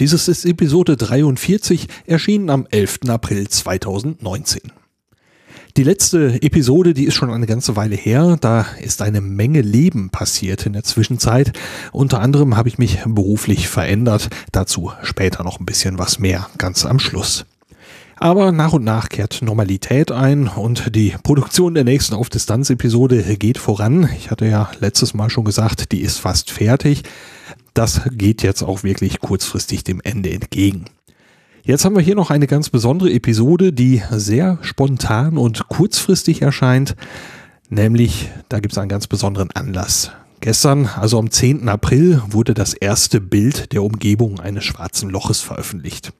[0.00, 3.00] Dieses ist Episode 43, erschienen am 11.
[3.08, 4.72] April 2019.
[5.76, 8.38] Die letzte Episode, die ist schon eine ganze Weile her.
[8.40, 11.52] Da ist eine Menge Leben passiert in der Zwischenzeit.
[11.92, 14.30] Unter anderem habe ich mich beruflich verändert.
[14.52, 17.44] Dazu später noch ein bisschen was mehr, ganz am Schluss.
[18.16, 24.08] Aber nach und nach kehrt Normalität ein und die Produktion der nächsten Auf-Distanz-Episode geht voran.
[24.16, 27.02] Ich hatte ja letztes Mal schon gesagt, die ist fast fertig
[27.74, 30.86] das geht jetzt auch wirklich kurzfristig dem Ende entgegen.
[31.62, 36.96] Jetzt haben wir hier noch eine ganz besondere Episode, die sehr spontan und kurzfristig erscheint.
[37.68, 40.10] Nämlich, da gibt es einen ganz besonderen Anlass.
[40.40, 41.68] Gestern, also am 10.
[41.68, 46.12] April, wurde das erste Bild der Umgebung eines schwarzen Loches veröffentlicht.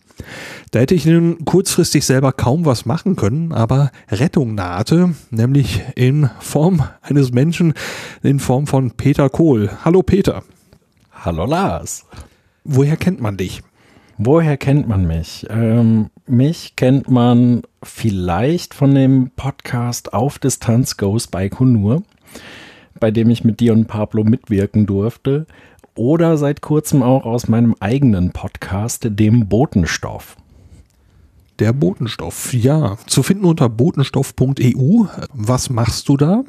[0.71, 6.29] Da hätte ich nun kurzfristig selber kaum was machen können, aber Rettung nahte, nämlich in
[6.39, 7.73] Form eines Menschen,
[8.23, 9.71] in Form von Peter Kohl.
[9.85, 10.43] Hallo Peter.
[11.23, 12.07] Hallo Lars.
[12.65, 13.63] Woher kennt man dich?
[14.17, 15.47] Woher kennt man mich?
[15.51, 22.05] Ähm, mich kennt man vielleicht von dem Podcast Auf Distanz Goes bei Kunur,
[23.01, 25.47] bei dem ich mit dir und Pablo mitwirken durfte.
[25.95, 30.39] Oder seit kurzem auch aus meinem eigenen Podcast, dem Botenstoff.
[31.59, 32.97] Der Botenstoff, ja.
[33.07, 35.05] Zu finden unter botenstoff.eu.
[35.35, 36.45] Was machst du da?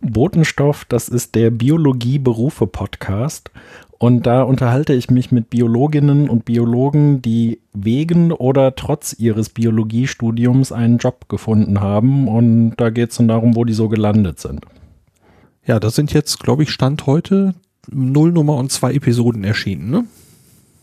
[0.00, 3.50] Botenstoff, das ist der Biologie-Berufe-Podcast.
[3.98, 10.70] Und da unterhalte ich mich mit Biologinnen und Biologen, die wegen oder trotz ihres Biologiestudiums
[10.70, 12.28] einen Job gefunden haben.
[12.28, 14.66] Und da geht es dann darum, wo die so gelandet sind.
[15.64, 17.54] Ja, das sind jetzt, glaube ich, Stand heute
[17.90, 20.04] null Nummer und zwei Episoden erschienen, ne?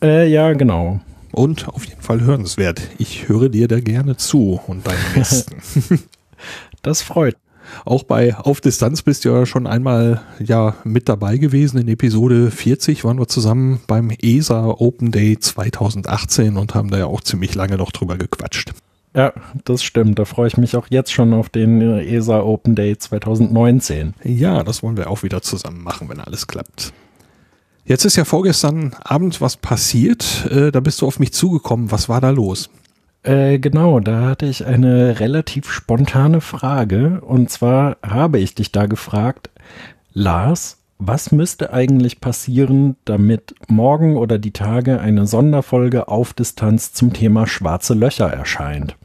[0.01, 0.99] Äh, ja, genau.
[1.31, 2.81] Und auf jeden Fall hörenswert.
[2.97, 5.57] Ich höre dir da gerne zu und deinen Gästen.
[6.81, 7.37] das freut
[7.85, 11.77] auch bei Auf Distanz bist du ja schon einmal ja mit dabei gewesen.
[11.77, 17.05] In Episode 40 waren wir zusammen beim ESA Open Day 2018 und haben da ja
[17.05, 18.73] auch ziemlich lange noch drüber gequatscht.
[19.15, 19.31] Ja,
[19.65, 20.17] das stimmt.
[20.17, 24.15] Da freue ich mich auch jetzt schon auf den ESA Open Day 2019.
[24.23, 26.93] Ja, das wollen wir auch wieder zusammen machen, wenn alles klappt.
[27.85, 30.47] Jetzt ist ja vorgestern Abend was passiert.
[30.49, 31.91] Äh, da bist du auf mich zugekommen.
[31.91, 32.69] Was war da los?
[33.23, 37.21] Äh, genau, da hatte ich eine relativ spontane Frage.
[37.21, 39.49] Und zwar habe ich dich da gefragt,
[40.13, 47.13] Lars, was müsste eigentlich passieren, damit morgen oder die Tage eine Sonderfolge auf Distanz zum
[47.13, 48.95] Thema schwarze Löcher erscheint?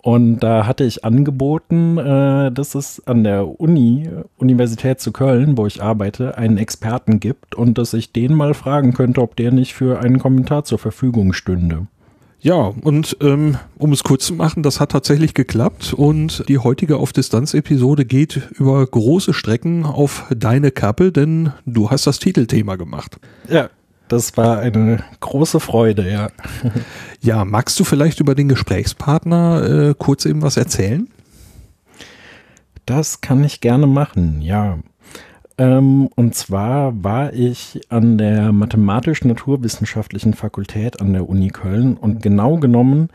[0.00, 4.08] Und da hatte ich angeboten, äh, dass es an der Uni,
[4.38, 8.94] Universität zu Köln, wo ich arbeite, einen Experten gibt und dass ich den mal fragen
[8.94, 11.88] könnte, ob der nicht für einen Kommentar zur Verfügung stünde.
[12.40, 16.96] Ja, und ähm, um es kurz zu machen, das hat tatsächlich geklappt und die heutige
[16.96, 23.18] Auf-Distanz-Episode geht über große Strecken auf deine Kappe, denn du hast das Titelthema gemacht.
[23.48, 23.70] Ja,
[24.06, 26.28] das war eine große Freude, ja.
[27.20, 31.08] ja, magst du vielleicht über den Gesprächspartner äh, kurz eben was erzählen?
[32.86, 34.78] Das kann ich gerne machen, ja.
[35.58, 42.56] Ähm, und zwar war ich an der Mathematisch-Naturwissenschaftlichen Fakultät an der Uni Köln und genau
[42.58, 43.08] genommen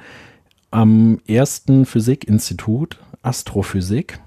[0.70, 4.20] am ersten Physikinstitut Astrophysik.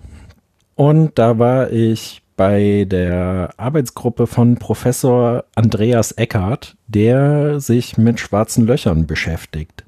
[0.75, 8.67] Und da war ich bei der Arbeitsgruppe von Professor Andreas Eckert, der sich mit schwarzen
[8.67, 9.85] Löchern beschäftigt.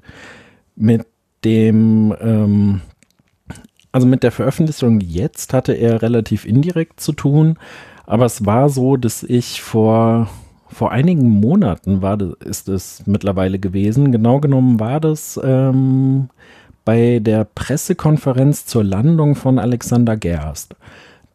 [0.75, 1.05] Mit
[1.43, 2.81] dem, ähm,
[3.91, 7.57] also mit der Veröffentlichung jetzt hatte er relativ indirekt zu tun,
[8.09, 10.27] aber es war so, dass ich vor,
[10.67, 14.11] vor einigen Monaten war ist es mittlerweile gewesen.
[14.11, 16.29] Genau genommen war das ähm,
[16.85, 20.75] bei der Pressekonferenz zur Landung von Alexander Gerst.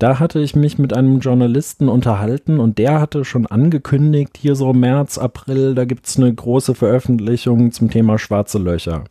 [0.00, 4.73] Da hatte ich mich mit einem Journalisten unterhalten und der hatte schon angekündigt, hier so
[4.73, 9.05] März, April, da gibt es eine große Veröffentlichung zum Thema schwarze Löcher.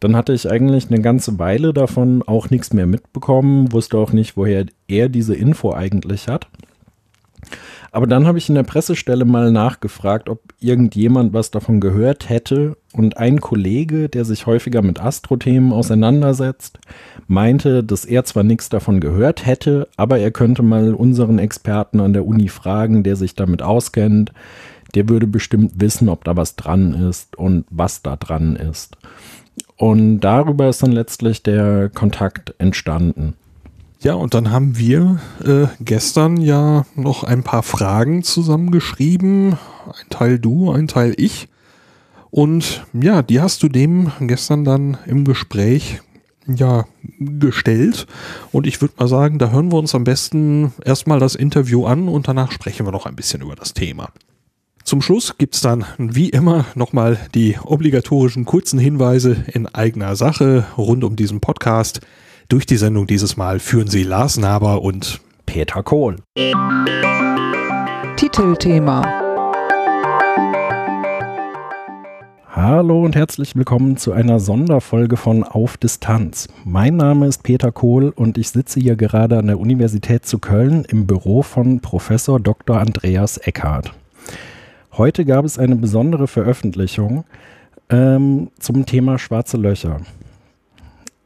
[0.00, 4.36] Dann hatte ich eigentlich eine ganze Weile davon auch nichts mehr mitbekommen, wusste auch nicht,
[4.36, 6.48] woher er diese Info eigentlich hat.
[7.94, 12.76] Aber dann habe ich in der Pressestelle mal nachgefragt, ob irgendjemand was davon gehört hätte.
[12.92, 16.80] Und ein Kollege, der sich häufiger mit Astrothemen auseinandersetzt,
[17.28, 22.12] meinte, dass er zwar nichts davon gehört hätte, aber er könnte mal unseren Experten an
[22.12, 24.32] der Uni fragen, der sich damit auskennt.
[24.96, 28.96] der würde bestimmt wissen, ob da was dran ist und was da dran ist.
[29.76, 33.34] Und darüber ist dann letztlich der Kontakt entstanden.
[34.04, 39.52] Ja, und dann haben wir äh, gestern ja noch ein paar Fragen zusammengeschrieben.
[39.86, 41.48] Ein Teil du, ein Teil ich.
[42.30, 46.02] Und ja, die hast du dem gestern dann im Gespräch
[46.46, 46.84] ja
[47.18, 48.06] gestellt.
[48.52, 52.10] Und ich würde mal sagen, da hören wir uns am besten erstmal das Interview an
[52.10, 54.10] und danach sprechen wir noch ein bisschen über das Thema.
[54.82, 61.04] Zum Schluss gibt's dann wie immer nochmal die obligatorischen kurzen Hinweise in eigener Sache rund
[61.04, 62.02] um diesen Podcast.
[62.48, 66.16] Durch die Sendung dieses Mal führen sie Lars Naber und Peter Kohl.
[68.16, 69.02] Titelthema
[72.50, 76.48] Hallo und herzlich willkommen zu einer Sonderfolge von Auf Distanz.
[76.64, 80.84] Mein Name ist Peter Kohl und ich sitze hier gerade an der Universität zu Köln
[80.86, 82.78] im Büro von Professor Dr.
[82.78, 83.92] Andreas Eckhardt.
[84.92, 87.24] Heute gab es eine besondere Veröffentlichung
[87.88, 90.00] ähm, zum Thema schwarze Löcher.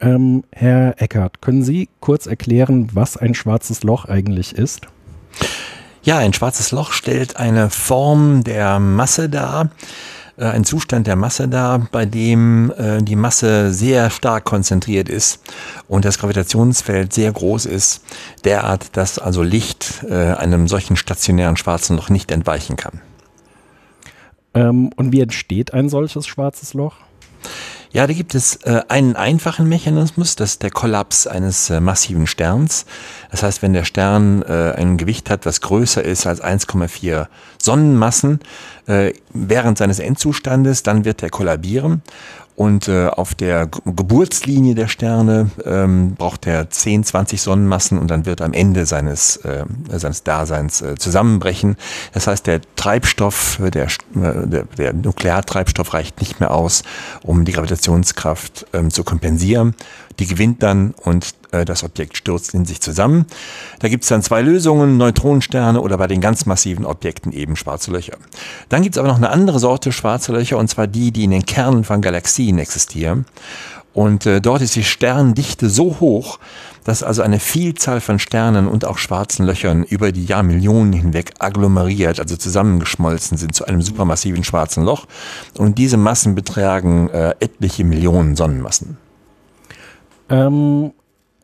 [0.01, 4.83] Ähm, Herr Eckert, können Sie kurz erklären, was ein schwarzes Loch eigentlich ist?
[6.03, 9.71] Ja, ein schwarzes Loch stellt eine Form der Masse dar,
[10.37, 15.41] äh, ein Zustand der Masse dar, bei dem äh, die Masse sehr stark konzentriert ist
[15.89, 18.03] und das Gravitationsfeld sehr groß ist,
[18.45, 23.01] derart, dass also Licht äh, einem solchen stationären schwarzen Loch nicht entweichen kann.
[24.55, 26.95] Ähm, und wie entsteht ein solches schwarzes Loch?
[27.91, 32.27] Ja, da gibt es äh, einen einfachen Mechanismus, das ist der Kollaps eines äh, massiven
[32.27, 32.85] Sterns.
[33.31, 37.29] Das heißt, wenn der Stern äh, ein Gewicht hat, das größer ist als 1,4
[37.61, 38.41] Sonnenmassen
[38.87, 42.03] äh, während seines Endzustandes, dann wird er kollabieren
[42.59, 48.27] und äh, auf der Geburtslinie der Sterne ähm, braucht er 10, 20 Sonnenmassen und dann
[48.27, 51.77] wird am Ende seines, äh, seines Daseins äh, zusammenbrechen.
[52.15, 53.89] Das heißt, der Treibstoff, der, äh,
[54.49, 56.83] der, der Nukleartreibstoff reicht nicht mehr aus,
[57.23, 59.77] um die Gravitationskraft ähm, zu kompensieren.
[60.19, 63.27] Die gewinnt dann und äh, das Objekt stürzt in sich zusammen.
[63.81, 67.91] Da gibt es dann zwei Lösungen, Neutronensterne oder bei den ganz massiven Objekten eben schwarze
[67.91, 68.17] Löcher.
[68.69, 71.31] Dann gibt es aber noch eine andere Sorte schwarze Löcher, und zwar die, die in
[71.31, 73.27] den Kernen von Galaxien existieren.
[73.95, 76.39] Und äh, dort ist die Sterndichte so hoch,
[76.85, 82.21] dass also eine Vielzahl von Sternen und auch schwarzen Löchern über die Jahrmillionen hinweg agglomeriert,
[82.21, 85.07] also zusammengeschmolzen sind zu einem supermassiven schwarzen Loch.
[85.57, 88.99] Und diese Massen betragen äh, etliche Millionen Sonnenmassen.
[90.31, 90.93] Ähm,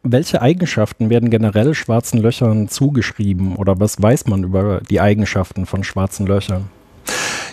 [0.04, 5.82] welche Eigenschaften werden generell schwarzen Löchern zugeschrieben oder was weiß man über die Eigenschaften von
[5.82, 6.68] schwarzen Löchern?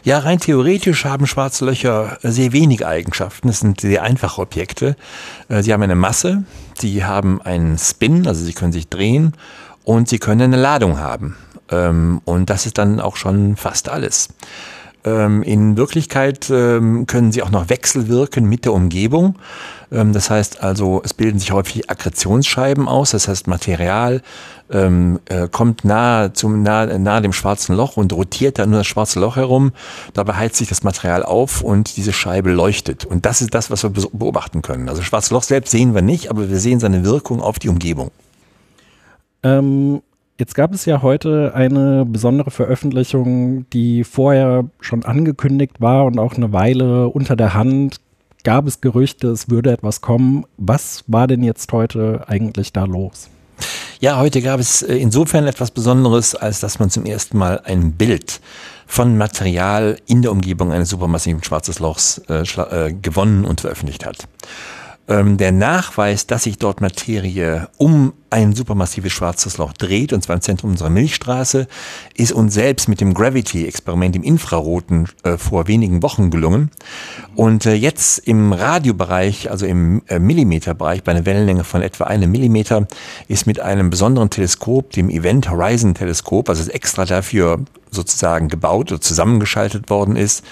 [0.03, 3.49] Ja, rein theoretisch haben schwarze Löcher sehr wenige Eigenschaften.
[3.49, 4.95] Es sind sehr einfache Objekte.
[5.47, 6.43] Äh, sie haben eine Masse,
[6.79, 9.33] sie haben einen Spin, also sie können sich drehen
[9.83, 11.37] und sie können eine Ladung haben.
[11.69, 14.29] Ähm, und das ist dann auch schon fast alles.
[15.03, 19.35] Ähm, in Wirklichkeit ähm, können sie auch noch wechselwirken mit der Umgebung.
[19.91, 23.11] Ähm, das heißt also, es bilden sich häufig Akkretionsscheiben aus.
[23.11, 24.21] Das heißt, Material
[24.69, 29.19] äh, kommt nahe, zum, nahe, nahe dem schwarzen Loch und rotiert dann nur das schwarze
[29.19, 29.73] Loch herum.
[30.13, 33.03] Dabei heizt sich das Material auf und diese Scheibe leuchtet.
[33.03, 34.87] Und das ist das, was wir beobachten können.
[34.87, 38.11] Also schwarzes Loch selbst sehen wir nicht, aber wir sehen seine Wirkung auf die Umgebung.
[39.43, 40.01] Ähm,
[40.41, 46.33] Jetzt gab es ja heute eine besondere Veröffentlichung, die vorher schon angekündigt war und auch
[46.33, 47.97] eine Weile unter der Hand
[48.43, 50.45] gab es Gerüchte, es würde etwas kommen.
[50.57, 53.29] Was war denn jetzt heute eigentlich da los?
[53.99, 57.91] Ja, heute gab es äh, insofern etwas Besonderes, als dass man zum ersten Mal ein
[57.91, 58.41] Bild
[58.87, 64.27] von Material in der Umgebung eines supermassiven Schwarzes Lochs äh, äh, gewonnen und veröffentlicht hat
[65.11, 70.37] ähm, der Nachweis, dass sich dort Materie um ein supermassives schwarzes Loch dreht, und zwar
[70.37, 71.67] im Zentrum unserer Milchstraße,
[72.15, 76.71] ist uns selbst mit dem Gravity-Experiment im Infraroten äh, vor wenigen Wochen gelungen.
[77.35, 82.31] Und äh, jetzt im Radiobereich, also im äh, Millimeterbereich, bei einer Wellenlänge von etwa einem
[82.31, 82.87] Millimeter,
[83.27, 89.01] ist mit einem besonderen Teleskop, dem Event Horizon Teleskop, also extra dafür sozusagen gebaut oder
[89.01, 90.45] zusammengeschaltet worden ist,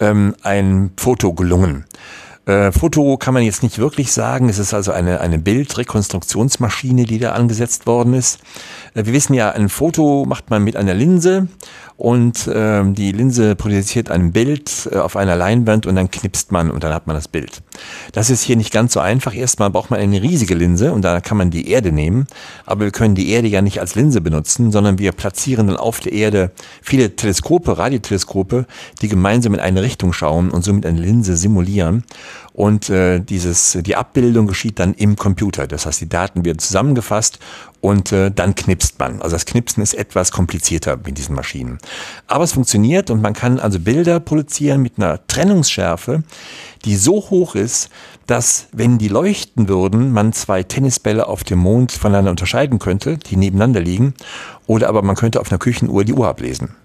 [0.00, 1.84] ähm, ein Foto gelungen.
[2.46, 4.48] Äh, Foto kann man jetzt nicht wirklich sagen.
[4.48, 8.40] Es ist also eine, eine Bildrekonstruktionsmaschine, die da angesetzt worden ist.
[8.94, 11.48] Äh, wir wissen ja, ein Foto macht man mit einer Linse
[12.00, 16.70] und äh, die Linse projiziert ein Bild äh, auf einer Leinwand und dann knipst man
[16.70, 17.60] und dann hat man das Bild.
[18.12, 19.34] Das ist hier nicht ganz so einfach.
[19.34, 22.26] Erstmal braucht man eine riesige Linse und da kann man die Erde nehmen,
[22.64, 26.00] aber wir können die Erde ja nicht als Linse benutzen, sondern wir platzieren dann auf
[26.00, 28.64] der Erde viele Teleskope, Radioteleskope,
[29.02, 32.04] die gemeinsam in eine Richtung schauen und somit eine Linse simulieren.
[32.60, 35.66] Und äh, dieses, die Abbildung geschieht dann im Computer.
[35.66, 37.38] Das heißt, die Daten werden zusammengefasst
[37.80, 39.22] und äh, dann knipst man.
[39.22, 41.78] Also das Knipsen ist etwas komplizierter mit diesen Maschinen.
[42.26, 46.22] Aber es funktioniert und man kann also Bilder produzieren mit einer Trennungsschärfe,
[46.84, 47.88] die so hoch ist,
[48.26, 53.36] dass, wenn die leuchten würden, man zwei Tennisbälle auf dem Mond voneinander unterscheiden könnte, die
[53.36, 54.12] nebeneinander liegen.
[54.66, 56.76] Oder aber man könnte auf einer Küchenuhr die Uhr ablesen.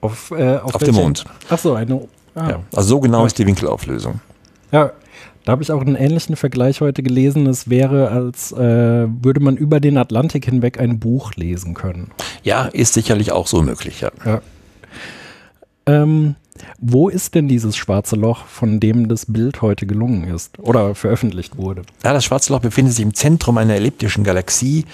[0.00, 1.24] Auf, äh, auf, auf dem Mond.
[1.50, 2.06] Ach so, eine.
[2.36, 2.50] Ah.
[2.50, 3.26] Ja, also so genau ja.
[3.26, 4.20] ist die Winkelauflösung.
[4.72, 4.92] Ja,
[5.44, 7.46] da habe ich auch einen ähnlichen Vergleich heute gelesen.
[7.46, 12.10] Es wäre, als äh, würde man über den Atlantik hinweg ein Buch lesen können.
[12.42, 14.10] Ja, ist sicherlich auch so möglich, ja.
[14.24, 14.42] ja.
[15.86, 16.34] Ähm,
[16.78, 21.56] wo ist denn dieses schwarze Loch, von dem das Bild heute gelungen ist oder veröffentlicht
[21.56, 21.82] wurde?
[22.04, 24.84] Ja, das schwarze Loch befindet sich im Zentrum einer elliptischen Galaxie,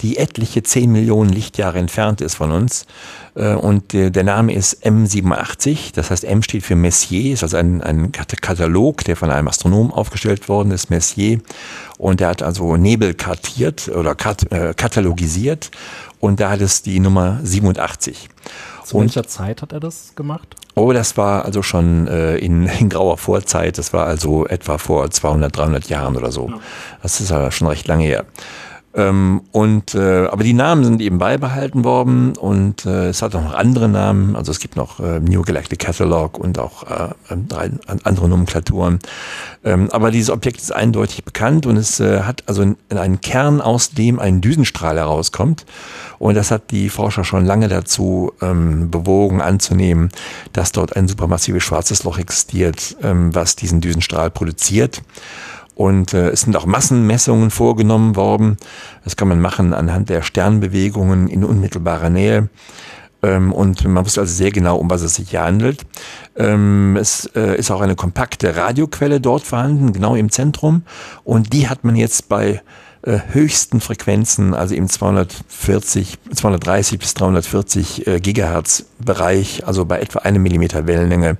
[0.00, 2.86] die etliche 10 Millionen Lichtjahre entfernt ist von uns.
[3.34, 7.82] Äh, und der Name ist M87, das heißt M steht für Messier, ist also ein,
[7.82, 11.40] ein Katalog, der von einem Astronomen aufgestellt worden ist, Messier.
[11.98, 15.70] Und der hat also Nebel kartiert oder kat äh, katalogisiert
[16.22, 18.28] und da hat es die Nummer 87.
[18.84, 20.56] Zu und, welcher Zeit hat er das gemacht?
[20.74, 23.78] Oh, das war also schon äh, in, in grauer Vorzeit.
[23.78, 26.48] Das war also etwa vor 200, 300 Jahren oder so.
[26.48, 26.60] Ja.
[27.02, 28.24] Das ist ja schon recht lange her.
[28.94, 33.42] Ähm, und äh, aber die Namen sind eben beibehalten worden und äh, es hat auch
[33.42, 34.36] noch andere Namen.
[34.36, 37.70] Also es gibt noch äh, New Galactic Catalog und auch äh, drei
[38.04, 38.98] andere Nomenklaturen.
[39.64, 43.90] Ähm, aber dieses Objekt ist eindeutig bekannt und es äh, hat also einen Kern, aus
[43.90, 45.64] dem ein Düsenstrahl herauskommt.
[46.18, 50.10] Und das hat die Forscher schon lange dazu ähm, bewogen anzunehmen,
[50.52, 55.02] dass dort ein supermassives schwarzes Loch existiert, ähm, was diesen Düsenstrahl produziert.
[55.74, 58.56] Und äh, es sind auch Massenmessungen vorgenommen worden.
[59.04, 62.48] Das kann man machen anhand der Sternbewegungen in unmittelbarer Nähe.
[63.22, 65.82] Ähm, und man wusste also sehr genau, um was es sich hier handelt.
[66.36, 70.82] Ähm, es äh, ist auch eine kompakte Radioquelle dort vorhanden, genau im Zentrum.
[71.24, 72.60] Und die hat man jetzt bei
[73.02, 80.20] äh, höchsten Frequenzen, also im 240, 230 bis 340 äh, Gigahertz Bereich, also bei etwa
[80.20, 81.36] einem Millimeter Wellenlänge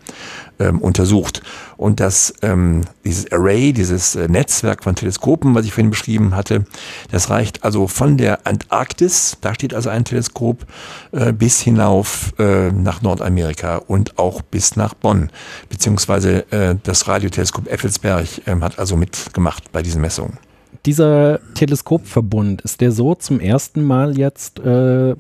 [0.59, 1.43] ähm, untersucht.
[1.77, 6.65] Und das, ähm, dieses Array, dieses äh, Netzwerk von Teleskopen, was ich vorhin beschrieben hatte,
[7.11, 10.67] das reicht also von der Antarktis, da steht also ein Teleskop,
[11.13, 15.31] äh, bis hinauf äh, nach Nordamerika und auch bis nach Bonn.
[15.69, 20.39] Beziehungsweise äh, das Radioteleskop Effelsberg ähm, hat also mitgemacht bei diesen Messungen.
[20.85, 25.15] Dieser Teleskopverbund, ist der so zum ersten Mal jetzt äh,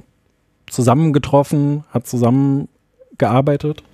[0.69, 3.85] zusammengetroffen, hat zusammengearbeitet?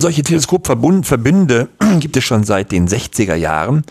[0.00, 3.84] Solche Teleskopverbünde gibt es schon seit den 60er Jahren.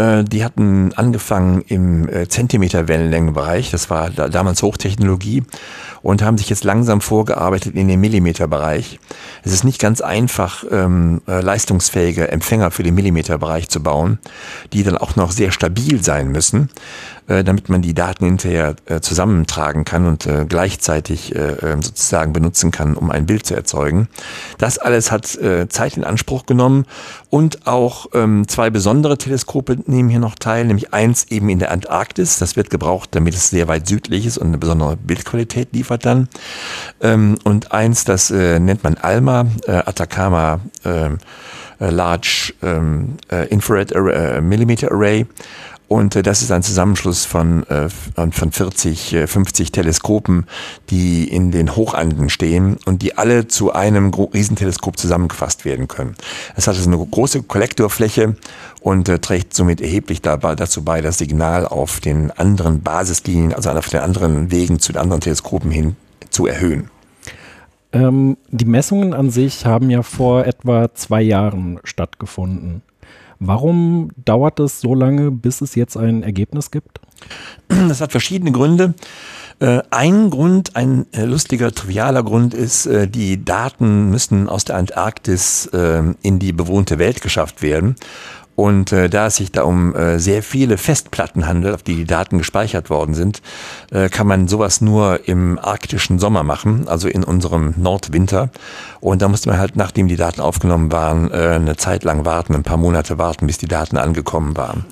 [0.00, 5.42] Äh, die hatten angefangen im äh, Zentimeter-Wellenlängenbereich, das war damals Hochtechnologie,
[6.02, 8.98] und haben sich jetzt langsam vorgearbeitet in den Millimeterbereich.
[9.42, 14.18] Es ist nicht ganz einfach, ähm, äh, leistungsfähige Empfänger für den Millimeterbereich zu bauen,
[14.72, 16.70] die dann auch noch sehr stabil sein müssen,
[17.26, 21.32] damit man die Daten hinterher zusammentragen kann und gleichzeitig
[21.80, 24.08] sozusagen benutzen kann, um ein Bild zu erzeugen.
[24.58, 25.38] Das alles hat
[25.68, 26.86] Zeit in Anspruch genommen
[27.30, 31.70] und auch ähm, zwei besondere Teleskope nehmen hier noch teil, nämlich eins eben in der
[31.70, 32.38] Antarktis.
[32.38, 36.28] Das wird gebraucht, damit es sehr weit südlich ist und eine besondere Bildqualität liefert dann.
[37.00, 41.18] Ähm, und eins, das äh, nennt man ALMA, äh, Atacama ähm,
[41.80, 45.26] äh, Large ähm, äh, Infrared Array, äh, Millimeter Array.
[45.90, 50.46] Und äh, das ist ein Zusammenschluss von, äh, von 40, äh, 50 Teleskopen,
[50.88, 56.14] die in den Hochanden stehen und die alle zu einem Riesenteleskop zusammengefasst werden können.
[56.54, 58.36] Es hat also eine große Kollektorfläche
[58.80, 63.70] und äh, trägt somit erheblich dabei, dazu bei, das Signal auf den anderen Basislinien, also
[63.70, 65.96] auf den anderen Wegen zu den anderen Teleskopen hin
[66.30, 66.88] zu erhöhen.
[67.92, 72.82] Ähm, die Messungen an sich haben ja vor etwa zwei Jahren stattgefunden.
[73.40, 77.00] Warum dauert es so lange, bis es jetzt ein Ergebnis gibt?
[77.68, 78.94] Das hat verschiedene Gründe.
[79.60, 84.76] Äh, ein Grund, ein äh, lustiger, trivialer Grund ist, äh, die Daten müssen aus der
[84.76, 85.66] Antarktis
[86.22, 87.96] in die bewohnte Welt geschafft werden.
[88.60, 92.04] Und äh, da es sich da um äh, sehr viele Festplatten handelt, auf die die
[92.04, 93.40] Daten gespeichert worden sind,
[93.90, 98.50] äh, kann man sowas nur im arktischen Sommer machen, also in unserem Nordwinter.
[99.00, 102.54] Und da musste man halt, nachdem die Daten aufgenommen waren, äh, eine Zeit lang warten,
[102.54, 104.84] ein paar Monate warten, bis die Daten angekommen waren.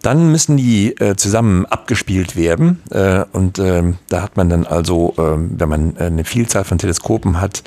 [0.00, 2.82] Dann müssen die äh, zusammen abgespielt werden.
[2.90, 6.78] Äh, und äh, da hat man dann also, äh, wenn man äh, eine Vielzahl von
[6.78, 7.62] Teleskopen hat,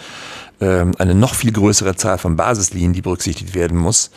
[0.65, 4.11] eine noch viel größere Zahl von Basislinien, die berücksichtigt werden muss.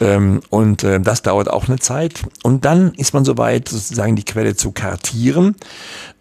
[0.00, 2.22] Ähm, und äh, das dauert auch eine Zeit.
[2.42, 5.56] Und dann ist man soweit, sozusagen die Quelle zu kartieren,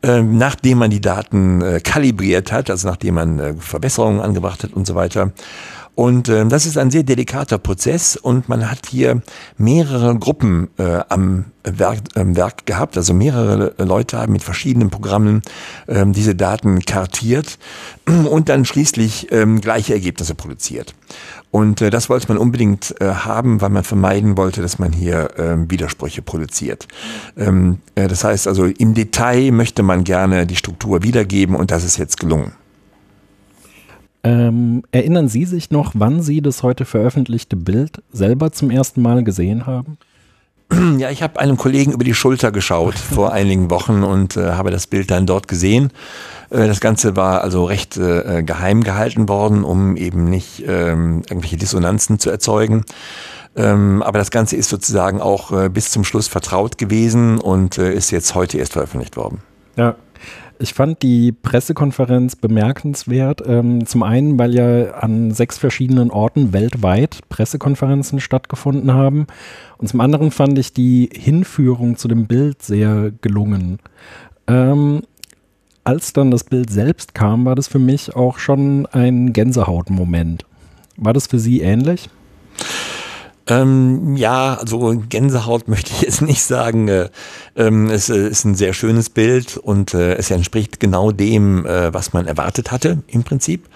[0.04, 4.74] äh, nachdem man die Daten äh, kalibriert hat, also nachdem man äh, Verbesserungen angebracht hat
[4.74, 5.32] und so weiter.
[6.00, 9.22] Und äh, das ist ein sehr delikater Prozess und man hat hier
[9.58, 12.96] mehrere Gruppen äh, am Werk, äh, Werk gehabt.
[12.96, 15.42] Also mehrere Leute haben mit verschiedenen Programmen
[15.88, 17.60] äh, diese Daten kartiert
[18.08, 20.96] und dann schließlich äh, gleiche Ergebnisse produziert.
[21.52, 25.38] Und äh, das wollte man unbedingt äh, haben, weil man vermeiden wollte, dass man hier
[25.38, 26.88] äh, Widersprüche produziert.
[27.36, 31.84] Ähm, äh, das heißt also, im Detail möchte man gerne die Struktur wiedergeben und das
[31.84, 32.54] ist jetzt gelungen.
[34.24, 39.24] Ähm, erinnern Sie sich noch, wann Sie das heute veröffentlichte Bild selber zum ersten Mal
[39.24, 39.98] gesehen haben?
[40.98, 44.72] Ja, ich habe einem Kollegen über die Schulter geschaut vor einigen Wochen und äh, habe
[44.72, 45.92] das Bild dann dort gesehen.
[46.50, 51.58] Äh, das Ganze war also recht äh, geheim gehalten worden, um eben nicht ähm, irgendwelche
[51.58, 52.84] Dissonanzen zu erzeugen.
[53.56, 57.94] Ähm, aber das Ganze ist sozusagen auch äh, bis zum Schluss vertraut gewesen und äh,
[57.94, 59.42] ist jetzt heute erst veröffentlicht worden.
[59.76, 59.96] Ja,
[60.62, 63.42] ich fand die Pressekonferenz bemerkenswert.
[63.46, 69.28] Ähm, zum einen, weil ja an sechs verschiedenen Orten weltweit Pressekonferenzen stattgefunden haben.
[69.78, 73.80] Und zum anderen fand ich die Hinführung zu dem Bild sehr gelungen.
[74.48, 75.04] Ähm,
[75.86, 80.46] als dann das Bild selbst kam, war das für mich auch schon ein Gänsehautmoment.
[80.98, 82.10] War das für Sie ähnlich?
[83.50, 86.88] Ähm, ja, also Gänsehaut möchte ich jetzt nicht sagen.
[86.88, 87.10] Äh,
[87.56, 91.94] ähm, es äh, ist ein sehr schönes Bild und äh, es entspricht genau dem, äh,
[91.94, 93.68] was man erwartet hatte im Prinzip.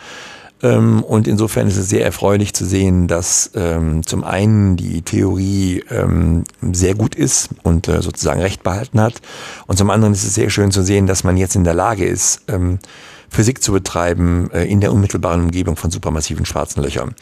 [0.61, 5.83] Ähm, und insofern ist es sehr erfreulich zu sehen, dass ähm, zum einen die Theorie
[5.89, 9.21] ähm, sehr gut ist und sozusagen recht behalten hat.
[9.65, 12.05] Und zum anderen ist es sehr schön zu sehen, dass man jetzt in der Lage
[12.05, 12.79] ist, ähm,
[13.33, 17.15] Physik zu betreiben äh, in der unmittelbaren Umgebung von supermassiven schwarzen Löchern.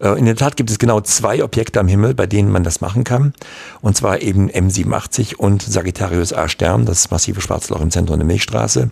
[0.00, 2.80] Äh, in der Tat gibt es genau zwei Objekte am Himmel, bei denen man das
[2.80, 3.32] machen kann.
[3.80, 8.26] Und zwar eben M87 und Sagittarius A Stern, das massive schwarze Loch im Zentrum der
[8.26, 8.90] Milchstraße.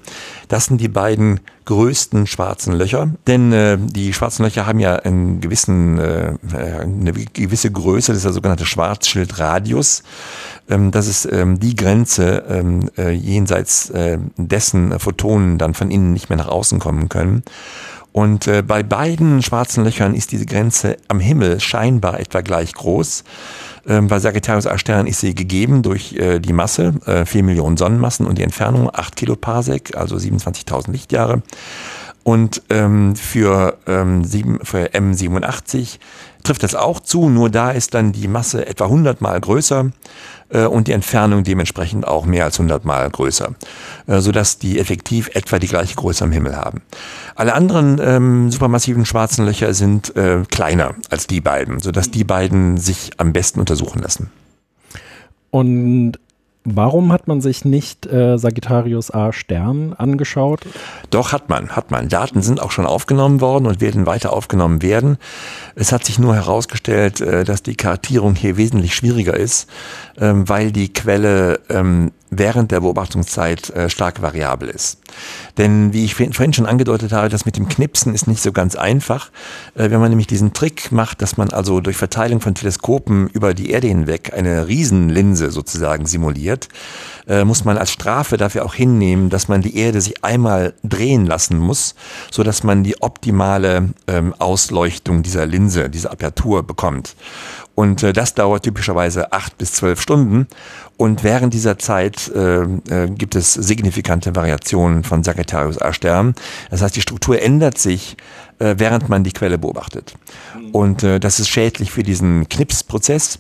[0.48, 5.40] Das sind die beiden größten schwarzen Löcher, denn äh, die schwarzen Löcher haben ja einen
[5.40, 10.02] gewissen, eine gewisse Größe, das ist der sogenannte Schwarzschildradius.
[10.68, 13.92] Ähm, das ist ähm, die Grenze ähm, äh, jenseits
[14.36, 17.42] dessen Photonen dann von innen nicht mehr nach außen kommen können.
[18.14, 23.24] Und äh, bei beiden schwarzen Löchern ist diese Grenze am Himmel scheinbar etwa gleich groß.
[23.88, 27.76] Ähm, bei Sagittarius A Stern ist sie gegeben durch äh, die Masse, äh, 4 Millionen
[27.76, 31.42] Sonnenmassen und die Entfernung 8 Kiloparsec, also 27.000 Lichtjahre.
[32.22, 35.98] Und ähm, für, ähm, sieben, für M87
[36.44, 39.90] trifft das auch zu, nur da ist dann die Masse etwa 100 mal größer
[40.50, 43.54] und die Entfernung dementsprechend auch mehr als 100 Mal größer,
[44.06, 46.82] äh, sodass die effektiv etwa die gleiche Größe am Himmel haben.
[47.34, 52.78] Alle anderen ähm, supermassiven schwarzen Löcher sind äh, kleiner als die beiden, sodass die beiden
[52.78, 54.30] sich am besten untersuchen lassen.
[55.50, 56.18] Und
[56.66, 60.60] Warum hat man sich nicht äh, Sagittarius A Stern angeschaut?
[61.10, 62.08] Doch, hat man, hat man.
[62.08, 65.18] Daten sind auch schon aufgenommen worden und werden weiter aufgenommen werden.
[65.74, 69.68] Es hat sich nur herausgestellt, äh, dass die Kartierung hier wesentlich schwieriger ist,
[70.18, 74.98] ähm, weil die Quelle ähm, während der Beobachtungszeit äh, stark variabel ist.
[75.58, 78.76] Denn wie ich vorhin schon angedeutet habe, das mit dem Knipsen ist nicht so ganz
[78.76, 79.30] einfach.
[79.74, 83.54] Äh, wenn man nämlich diesen Trick macht, dass man also durch Verteilung von Teleskopen über
[83.54, 86.68] die Erde hinweg eine Riesenlinse sozusagen simuliert,
[87.28, 91.26] äh, muss man als Strafe dafür auch hinnehmen, dass man die Erde sich einmal drehen
[91.26, 91.94] lassen muss,
[92.30, 97.14] so dass man die optimale ähm, Ausleuchtung dieser Linse, dieser Apertur bekommt.
[97.74, 100.46] Und äh, das dauert typischerweise acht bis zwölf Stunden.
[100.96, 106.34] Und während dieser Zeit äh, äh, gibt es signifikante Variationen von Sagittarius A Stern.
[106.70, 108.16] Das heißt, die Struktur ändert sich,
[108.60, 110.14] äh, während man die Quelle beobachtet.
[110.72, 113.38] Und äh, das ist schädlich für diesen Knipsprozess.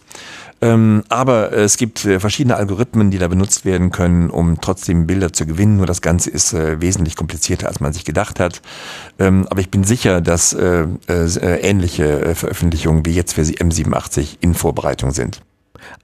[0.60, 5.46] Aber es gibt äh, verschiedene Algorithmen, die da benutzt werden können, um trotzdem Bilder zu
[5.46, 5.76] gewinnen.
[5.76, 8.62] Nur das Ganze ist äh, wesentlich komplizierter, als man sich gedacht hat.
[9.18, 14.38] Ähm, aber ich bin sicher, dass äh, äh, ähnliche äh, Veröffentlichungen wie jetzt für M87
[14.40, 15.40] in Vorbereitung sind.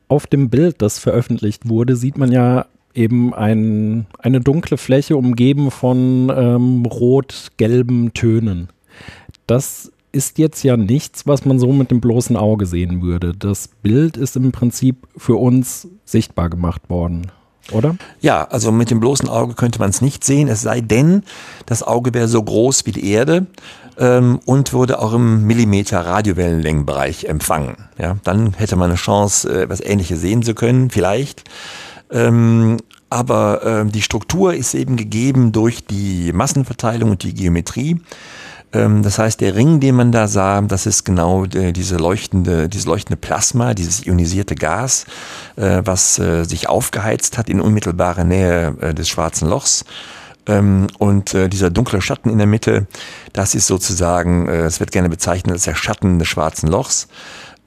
[0.09, 5.71] Auf dem Bild, das veröffentlicht wurde, sieht man ja eben ein, eine dunkle Fläche umgeben
[5.71, 8.69] von ähm, rot-gelben Tönen.
[9.47, 13.33] Das ist jetzt ja nichts, was man so mit dem bloßen Auge sehen würde.
[13.33, 17.31] Das Bild ist im Prinzip für uns sichtbar gemacht worden.
[17.73, 17.97] Oder?
[18.21, 21.23] Ja, also mit dem bloßen Auge könnte man es nicht sehen, es sei denn,
[21.67, 23.47] das Auge wäre so groß wie die Erde
[23.99, 27.77] ähm, und würde auch im Millimeter Radiowellenlängenbereich empfangen.
[27.99, 31.45] Ja, dann hätte man eine Chance, äh, etwas Ähnliches sehen zu können, vielleicht.
[32.11, 38.01] Ähm, aber äh, die Struktur ist eben gegeben durch die Massenverteilung und die Geometrie.
[38.73, 42.69] Ähm, das heißt, der Ring, den man da sah, das ist genau äh, diese leuchtende,
[42.69, 45.07] dieses leuchtende Plasma, dieses ionisierte Gas,
[45.57, 49.85] äh, was äh, sich aufgeheizt hat in unmittelbarer Nähe des schwarzen Lochs
[50.47, 52.87] Ähm, und dieser dunkle Schatten in der Mitte,
[53.35, 57.09] das ist sozusagen, es wird gerne bezeichnet als der Schatten des schwarzen Lochs.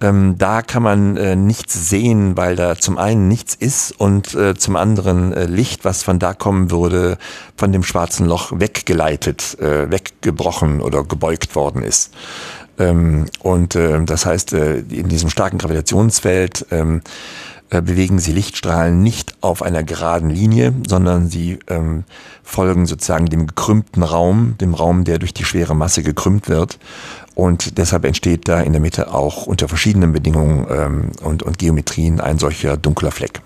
[0.03, 4.53] Ähm, da kann man äh, nichts sehen, weil da zum einen nichts ist und äh,
[4.53, 7.17] zum anderen äh, Licht, was von da kommen würde,
[7.55, 12.13] von dem schwarzen Loch weggeleitet, äh, weggebrochen oder gebeugt worden ist.
[12.77, 16.99] Ähm, und äh, das heißt, äh, in diesem starken Gravitationsfeld ähm,
[17.69, 22.03] äh, bewegen sie Lichtstrahlen nicht auf einer geraden Linie, sondern sie ähm,
[22.43, 26.77] folgen sozusagen dem gekrümmten Raum, dem Raum, der durch die schwere Masse gekrümmt wird.
[27.35, 32.19] Und deshalb entsteht da in der Mitte auch unter verschiedenen Bedingungen ähm, und, und Geometrien
[32.19, 33.41] ein solcher dunkler Fleck.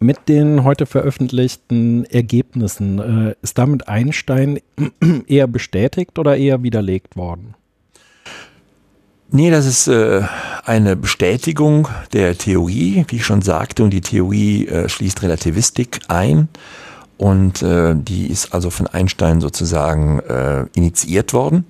[0.00, 4.60] Mit den heute veröffentlichten Ergebnissen äh, ist damit Einstein
[5.26, 7.54] eher bestätigt oder eher widerlegt worden?
[9.30, 10.22] Nee, das ist äh,
[10.64, 16.48] eine Bestätigung der Theorie, wie ich schon sagte, und die Theorie äh, schließt Relativistik ein
[17.18, 21.66] und äh, die ist also von Einstein sozusagen äh, initiiert worden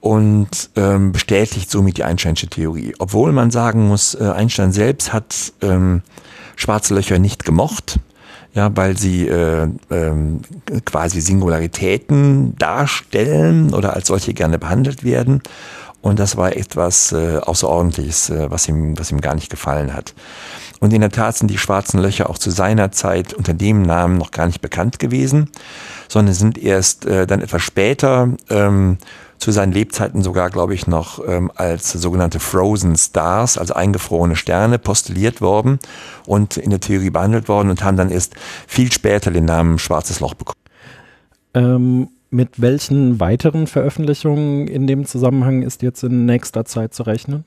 [0.00, 2.94] und ähm, bestätigt somit die Einsteinsche Theorie.
[2.98, 6.02] Obwohl man sagen muss, äh, Einstein selbst hat ähm,
[6.56, 7.98] schwarze Löcher nicht gemocht,
[8.54, 10.40] ja, weil sie äh, ähm,
[10.84, 15.42] quasi Singularitäten darstellen oder als solche gerne behandelt werden.
[16.00, 20.14] Und das war etwas äh, Außerordentliches, äh, was, ihm, was ihm gar nicht gefallen hat.
[20.80, 24.18] Und in der Tat sind die schwarzen Löcher auch zu seiner Zeit unter dem Namen
[24.18, 25.50] noch gar nicht bekannt gewesen,
[26.08, 28.98] sondern sind erst äh, dann etwas später ähm,
[29.38, 34.78] zu seinen Lebzeiten sogar, glaube ich, noch ähm, als sogenannte Frozen Stars, also eingefrorene Sterne,
[34.78, 35.78] postuliert worden
[36.26, 38.34] und in der Theorie behandelt worden und haben dann erst
[38.66, 40.58] viel später den Namen Schwarzes Loch bekommen.
[41.54, 47.44] Ähm, mit welchen weiteren Veröffentlichungen in dem Zusammenhang ist jetzt in nächster Zeit zu rechnen?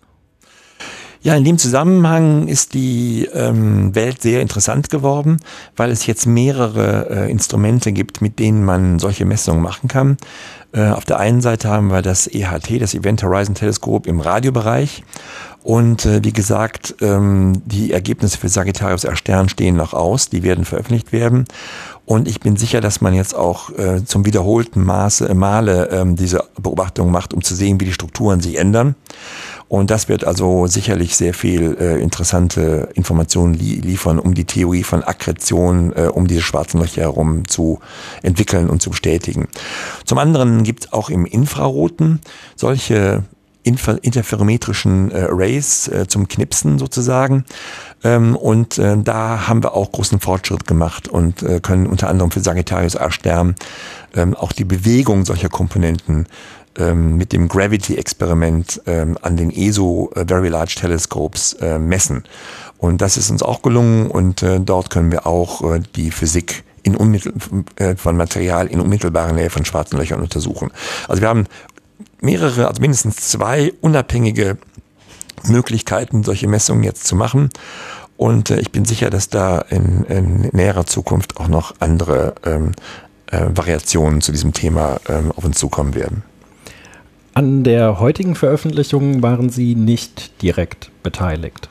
[1.23, 5.37] Ja, in dem Zusammenhang ist die ähm, Welt sehr interessant geworden,
[5.75, 10.17] weil es jetzt mehrere äh, Instrumente gibt, mit denen man solche Messungen machen kann.
[10.73, 15.03] Äh, auf der einen Seite haben wir das EHT, das Event Horizon Teleskop im Radiobereich.
[15.63, 20.41] Und äh, wie gesagt, ähm, die Ergebnisse für Sagittarius R Stern stehen noch aus, die
[20.41, 21.45] werden veröffentlicht werden.
[22.05, 26.43] Und ich bin sicher, dass man jetzt auch äh, zum wiederholten Maße, Male ähm, diese
[26.59, 28.95] Beobachtung macht, um zu sehen, wie die Strukturen sich ändern.
[29.71, 34.83] Und das wird also sicherlich sehr viel äh, interessante Informationen li liefern, um die Theorie
[34.83, 37.79] von Akkretion äh, um diese schwarzen Löcher herum zu
[38.21, 39.47] entwickeln und zu bestätigen.
[40.03, 42.19] Zum anderen gibt es auch im Infraroten
[42.57, 43.23] solche
[43.63, 47.45] interferometrischen äh, Arrays äh, zum Knipsen sozusagen.
[48.03, 52.31] Ähm, und äh, da haben wir auch großen Fortschritt gemacht und äh, können unter anderem
[52.31, 53.55] für Sagittarius A-Stern
[54.15, 56.27] ähm, auch die Bewegung solcher Komponenten
[56.81, 62.23] ähm, mit dem Gravity-Experiment ähm, an den ESO äh, Very Large Telescopes äh, messen.
[62.77, 66.63] Und das ist uns auch gelungen und äh, dort können wir auch äh, die Physik
[66.83, 67.33] in unmittel
[67.75, 70.71] äh, von Material in unmittelbarer Nähe von schwarzen Löchern untersuchen.
[71.07, 71.45] Also wir haben
[72.21, 74.57] mehrere, also mindestens zwei unabhängige
[75.43, 77.49] Möglichkeiten, solche Messungen jetzt zu machen.
[78.17, 82.71] Und äh, ich bin sicher, dass da in, in näherer Zukunft auch noch andere ähm,
[83.27, 86.23] äh, Variationen zu diesem Thema ähm, auf uns zukommen werden.
[87.33, 91.69] An der heutigen Veröffentlichung waren Sie nicht direkt beteiligt.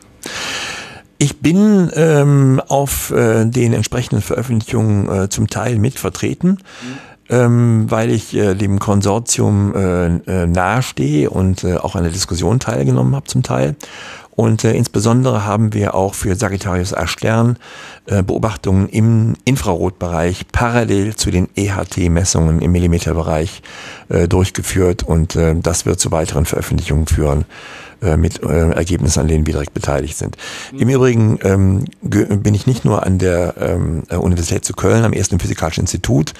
[1.19, 6.59] Ich bin ähm, auf äh, den entsprechenden Veröffentlichungen äh, zum Teil mit vertreten.
[6.83, 12.13] Mhm ähm, weil ich äh, dem Konsortium äh, äh, nahestehe und äh, auch an der
[12.13, 13.77] Diskussion teilgenommen habe zum Teil.
[14.41, 17.59] Und äh, insbesondere haben wir auch für Sagittarius A Stern
[18.07, 23.61] äh, Beobachtungen im Infrarotbereich parallel zu den EHT-Messungen im Millimeterbereich
[24.09, 27.45] äh, durchgeführt und äh, das wird zu weiteren Veröffentlichungen führen.
[28.03, 30.37] Äh, mit äh, Ergebnissen, an denen wir direkt beteiligt sind.
[30.73, 35.13] Im Übrigen ähm, bin ich nicht nur an der ähm, äh, Universität zu Köln am
[35.13, 36.33] ersten Physikalischen Institut,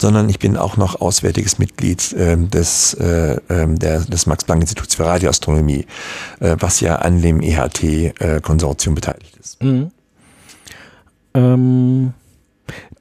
[0.00, 5.04] sondern ich bin auch noch auswärtiges Mitglied äh, des, äh, ähm, der, des Max-Planck-Instituts für
[5.04, 5.84] Radioastronomie,
[6.40, 9.62] äh, was ja an dem EHT-Konsortium beteiligt ist.
[9.62, 9.90] Mhm.
[11.34, 12.14] Ähm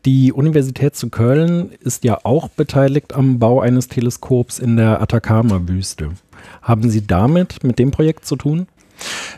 [0.06, 6.10] die Universität zu Köln ist ja auch beteiligt am Bau eines Teleskops in der Atacama-Wüste.
[6.62, 8.68] Haben Sie damit, mit dem Projekt zu tun?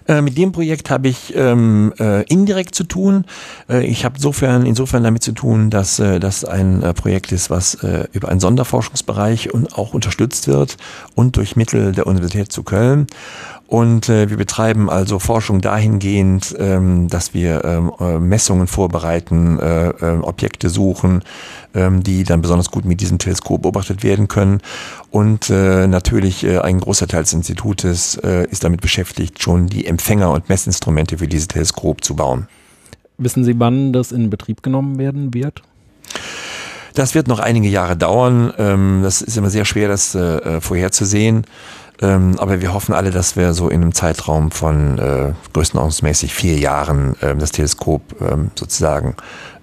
[0.08, 3.26] Äh, mit dem Projekt habe ich ähm, äh, indirekt zu tun.
[3.70, 7.50] Äh, ich habe insofern, insofern damit zu tun, dass äh, das ein äh, Projekt ist,
[7.50, 7.78] was
[8.12, 10.78] über einen Sonderforschungsbereich und auch unterstützt wird
[11.16, 13.08] und durch Mittel der Universität zu Köln.
[13.74, 19.90] Und äh, wir betreiben also Forschung dahingehend, ähm, dass wir ähm, äh, Messungen vorbereiten, äh,
[19.90, 21.24] äh, Objekte suchen,
[21.74, 24.62] ähm, die dann besonders gut mit diesem Teleskop beobachtet werden können.
[25.10, 29.88] Und äh, natürlich äh, ein großer Teil des Institutes äh, ist damit beschäftigt, schon die
[29.88, 32.48] Empfänger und Messinstrumente für dieses Teleskop zu bauen.
[33.18, 35.64] Wissen Sie, wann das in Betrieb genommen werden wird?
[36.94, 38.54] Das wird noch einige Jahre dauern.
[38.60, 41.46] Ähm, das ist immer sehr schwer, das äh, vorherzusehen.
[42.02, 46.58] Ähm, aber wir hoffen alle, dass wir so in einem Zeitraum von äh, größtenordnungsmäßig vier
[46.58, 49.16] Jahren äh, das Teleskop ähm, sozusagen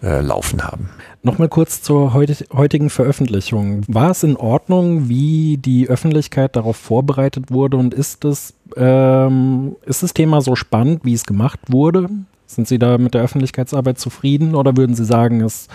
[0.03, 0.91] äh, laufen haben.
[1.23, 3.83] Nochmal kurz zur heutigen Veröffentlichung.
[3.89, 10.03] War es in Ordnung, wie die Öffentlichkeit darauf vorbereitet wurde und ist das, ähm, ist
[10.03, 12.09] das Thema so spannend, wie es gemacht wurde?
[12.47, 15.69] Sind Sie da mit der Öffentlichkeitsarbeit zufrieden oder würden Sie sagen, es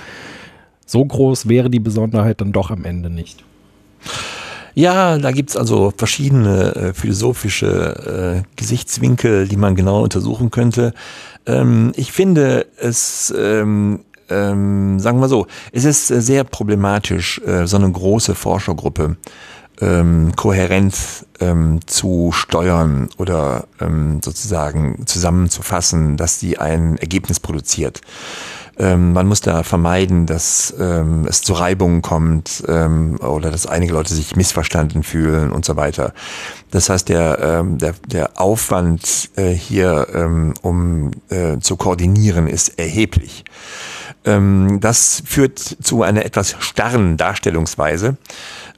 [0.88, 3.44] so groß wäre die Besonderheit dann doch am Ende nicht?
[4.76, 10.94] Ja, da gibt's also verschiedene äh, philosophische äh, Gesichtswinkel, die man genau untersuchen könnte.
[11.46, 17.78] Ähm, ich finde es ähm, ähm, sagen wir so, es ist sehr problematisch, äh, so
[17.78, 19.16] eine große Forschergruppe
[19.82, 20.96] ähm, kohärent
[21.40, 28.02] ähm, zu steuern oder ähm, sozusagen zusammenzufassen, dass sie ein Ergebnis produziert.
[28.78, 33.94] Ähm, man muss da vermeiden, dass ähm, es zu Reibungen kommt ähm, oder dass einige
[33.94, 36.14] Leute sich missverstanden fühlen und so weiter.
[36.72, 42.78] Das heißt, der, ähm, der, der Aufwand äh, hier, ähm, um äh, zu koordinieren, ist
[42.78, 43.46] erheblich.
[44.26, 48.18] Ähm, das führt zu einer etwas starren Darstellungsweise.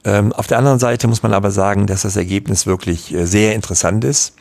[0.04, 3.56] Ähm, auf der anderen Seite muss man aber sagen, dass das Ergebnis wirklich äh, sehr
[3.56, 4.34] interessant ist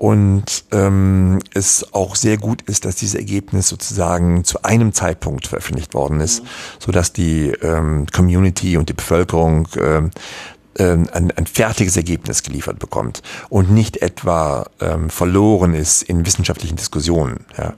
[0.00, 5.92] und ähm, es auch sehr gut ist, dass dieses Ergebnis sozusagen zu einem Zeitpunkt veröffentlicht
[5.92, 6.42] worden ist,
[6.78, 10.10] so dass die ähm, Community und die Bevölkerung ähm,
[10.78, 16.76] ähm, ein, ein fertiges Ergebnis geliefert bekommt und nicht etwa ähm, verloren ist in wissenschaftlichen
[16.76, 17.74] Diskussionen, ja,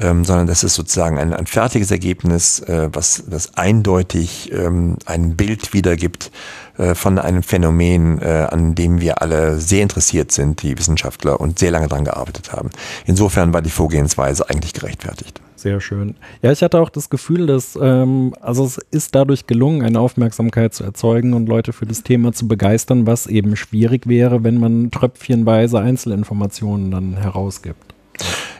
[0.00, 5.36] ähm, sondern das ist sozusagen ein, ein fertiges Ergebnis, äh, was, was eindeutig ähm, ein
[5.36, 6.30] Bild wiedergibt
[6.76, 11.58] äh, von einem Phänomen, äh, an dem wir alle sehr interessiert sind, die Wissenschaftler, und
[11.58, 12.70] sehr lange dran gearbeitet haben.
[13.06, 15.40] Insofern war die Vorgehensweise eigentlich gerechtfertigt.
[15.56, 16.14] Sehr schön.
[16.40, 20.72] Ja, ich hatte auch das Gefühl, dass, ähm, also es ist dadurch gelungen, eine Aufmerksamkeit
[20.72, 24.92] zu erzeugen und Leute für das Thema zu begeistern, was eben schwierig wäre, wenn man
[24.92, 27.97] tröpfchenweise Einzelinformationen dann herausgibt.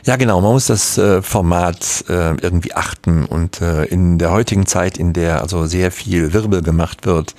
[0.05, 0.41] Ja, genau.
[0.41, 5.13] Man muss das äh, Format äh, irgendwie achten und äh, in der heutigen Zeit, in
[5.13, 7.35] der also sehr viel Wirbel gemacht wird,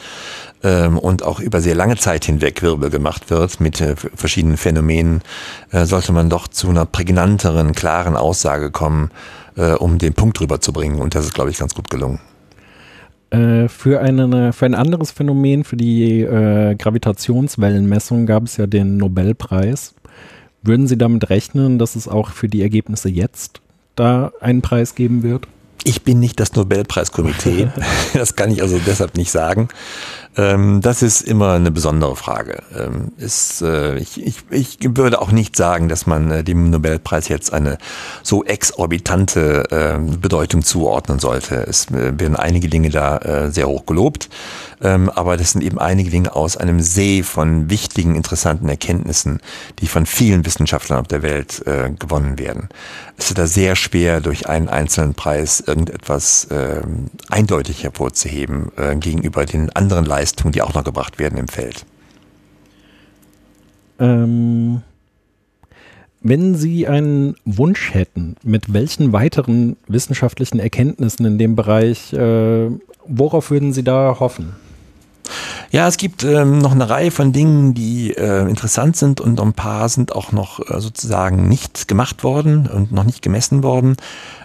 [0.62, 5.22] ähm, und auch über sehr lange Zeit hinweg Wirbel gemacht wird mit äh, verschiedenen Phänomenen,
[5.70, 9.10] äh, sollte man doch zu einer prägnanteren, klaren Aussage kommen,
[9.56, 11.00] äh, um den Punkt rüberzubringen.
[11.00, 12.20] Und das ist, glaube ich, ganz gut gelungen.
[13.32, 19.94] Für, eine, für ein anderes Phänomen, für die äh, Gravitationswellenmessung, gab es ja den Nobelpreis.
[20.62, 23.60] Würden Sie damit rechnen, dass es auch für die Ergebnisse jetzt
[23.96, 25.48] da einen Preis geben wird?
[25.84, 27.68] Ich bin nicht das Nobelpreiskomitee.
[28.12, 29.68] das kann ich also deshalb nicht sagen.
[30.36, 32.62] Ähm, das ist immer eine besondere Frage.
[32.76, 37.28] Ähm, ist, äh, ich, ich, ich würde auch nicht sagen, dass man äh, dem Nobelpreis
[37.28, 37.78] jetzt eine
[38.22, 41.56] so exorbitante äh, Bedeutung zuordnen sollte.
[41.66, 44.28] Es äh, werden einige Dinge da äh, sehr hoch gelobt,
[44.80, 49.40] ähm, aber das sind eben einige Dinge aus einem See von wichtigen, interessanten Erkenntnissen,
[49.80, 52.68] die von vielen Wissenschaftlern auf der Welt äh, gewonnen werden.
[53.16, 56.82] Es ist da sehr schwer, durch einen einzelnen Preis irgendetwas äh,
[57.28, 61.86] eindeutig hervorzuheben äh, gegenüber den anderen Leistungen Leistungen, die auch noch gebracht werden im Feld?
[63.98, 64.82] Ähm,
[66.20, 72.68] wenn Sie einen Wunsch hätten, mit welchen weiteren wissenschaftlichen Erkenntnissen in dem Bereich, äh,
[73.06, 74.54] worauf würden Sie da hoffen?
[75.70, 79.52] Ja, es gibt ähm, noch eine Reihe von Dingen, die äh, interessant sind und ein
[79.52, 83.96] paar sind auch noch äh, sozusagen nicht gemacht worden und noch nicht gemessen worden.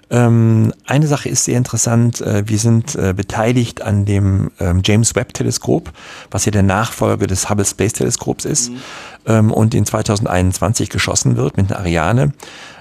[0.10, 2.22] Ähm, eine Sache ist sehr interessant.
[2.22, 5.92] Äh, wir sind äh, beteiligt an dem ähm, James Webb Teleskop,
[6.32, 8.78] was ja der Nachfolger des Hubble Space Teleskops ist mhm.
[9.26, 12.34] ähm, und in 2021 geschossen wird mit einer Ariane.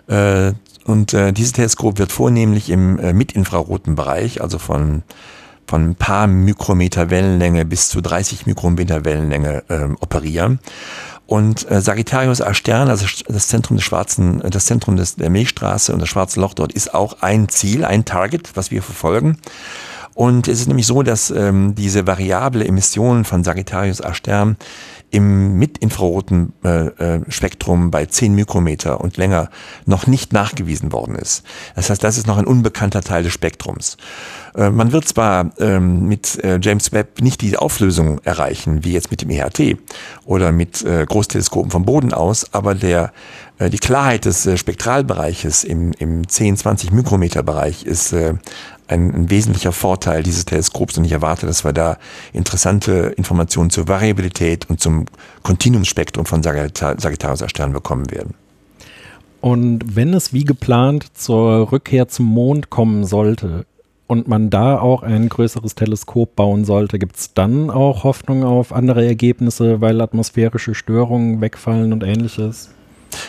[0.06, 0.52] Äh,
[0.84, 5.02] und äh, dieses Teleskop wird vornehmlich im äh, mitinfraroten Bereich, also von
[5.66, 10.58] von ein paar Mikrometer Wellenlänge bis zu 30 Mikrometer Wellenlänge ähm, operieren.
[11.26, 15.30] Und äh, Sagittarius A Stern, also das Zentrum des schwarzen, äh, das Zentrum des, der
[15.30, 19.38] Milchstraße und das schwarze Loch dort ist auch ein Ziel, ein Target, was wir verfolgen.
[20.14, 24.56] Und es ist nämlich so, dass ähm, diese variable Emission von Sagittarius A Stern
[25.14, 29.48] im mitinfraroten äh, äh, Spektrum bei 10 Mikrometer und länger
[29.86, 31.44] noch nicht nachgewiesen worden ist.
[31.76, 33.96] Das heißt, das ist noch ein unbekannter Teil des Spektrums.
[34.56, 39.12] Äh, man wird zwar ähm, mit äh, James Webb nicht die Auflösung erreichen, wie jetzt
[39.12, 39.78] mit dem EHT
[40.24, 43.12] oder mit äh, Großteleskopen vom Boden aus, aber der,
[43.58, 48.34] äh, die Klarheit des äh, Spektralbereiches im, im 10, 20 Mikrometer Bereich ist äh,
[48.88, 51.98] ein, ein wesentlicher Vorteil dieses Teleskops und ich erwarte, dass wir da
[52.32, 55.06] interessante Informationen zur Variabilität und zum
[55.42, 58.34] Kontinuumsspektrum von Sagittarius Stern bekommen werden.
[59.40, 63.66] Und wenn es wie geplant zur Rückkehr zum Mond kommen sollte,
[64.06, 68.72] und man da auch ein größeres Teleskop bauen sollte, gibt es dann auch Hoffnung auf
[68.72, 72.70] andere Ergebnisse, weil atmosphärische Störungen wegfallen und ähnliches?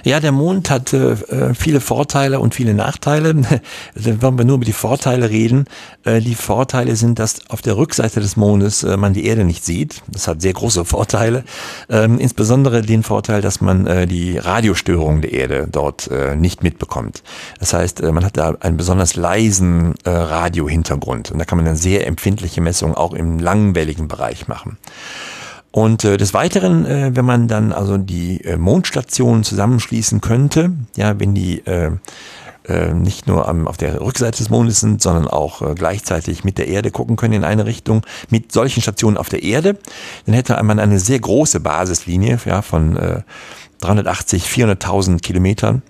[0.03, 1.15] Ja, der Mond hat äh,
[1.53, 3.33] viele Vorteile und viele Nachteile.
[3.95, 5.65] Dann wollen wir nur über die Vorteile reden.
[6.03, 9.65] Äh, die Vorteile sind, dass auf der Rückseite des Mondes äh, man die Erde nicht
[9.65, 10.01] sieht.
[10.07, 11.43] Das hat sehr große Vorteile.
[11.89, 17.23] Ähm, insbesondere den Vorteil, dass man äh, die Radiostörung der Erde dort äh, nicht mitbekommt.
[17.59, 21.65] Das heißt, äh, man hat da einen besonders leisen äh, Radiohintergrund und da kann man
[21.65, 24.77] dann sehr empfindliche Messungen auch im langwelligen Bereich machen.
[25.75, 31.19] Und äh, des Weiteren, äh, wenn man dann also die äh, Mondstationen zusammenschließen könnte, ja,
[31.19, 31.91] wenn die äh,
[32.65, 36.59] äh, nicht nur am, auf der Rückseite des Mondes sind, sondern auch äh, gleichzeitig mit
[36.59, 39.77] der Erde gucken können in eine Richtung, mit solchen Stationen auf der Erde,
[40.25, 43.23] dann hätte man eine sehr große Basislinie ja, von äh,
[43.81, 45.81] 380, 400.000 Kilometern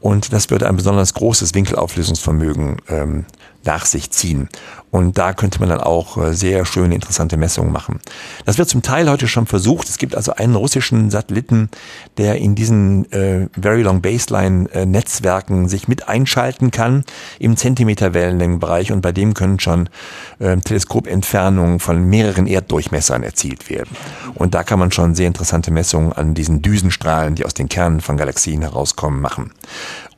[0.00, 3.26] und das würde ein besonders großes Winkelauflösungsvermögen ähm,
[3.64, 4.48] nach sich ziehen.
[4.96, 8.00] Und da könnte man dann auch äh, sehr schöne, interessante Messungen machen.
[8.46, 9.90] Das wird zum Teil heute schon versucht.
[9.90, 11.68] Es gibt also einen russischen Satelliten,
[12.16, 17.04] der in diesen äh, Very Long Baseline äh, Netzwerken sich mit einschalten kann
[17.38, 19.90] im Zentimeter-Wellenlängenbereich und bei dem können schon
[20.38, 23.90] äh, Teleskopentfernungen von mehreren Erddurchmessern erzielt werden.
[24.34, 28.00] Und da kann man schon sehr interessante Messungen an diesen Düsenstrahlen, die aus den Kernen
[28.00, 29.52] von Galaxien herauskommen, machen.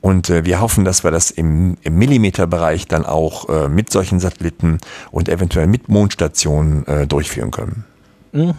[0.01, 4.21] Und äh, wir hoffen, dass wir das im, im Millimeterbereich dann auch äh, mit solchen
[4.21, 4.67] Satelliten
[5.11, 7.85] und eventuell mit Mondstationen äh, durchführen können.
[8.33, 8.54] Mhm.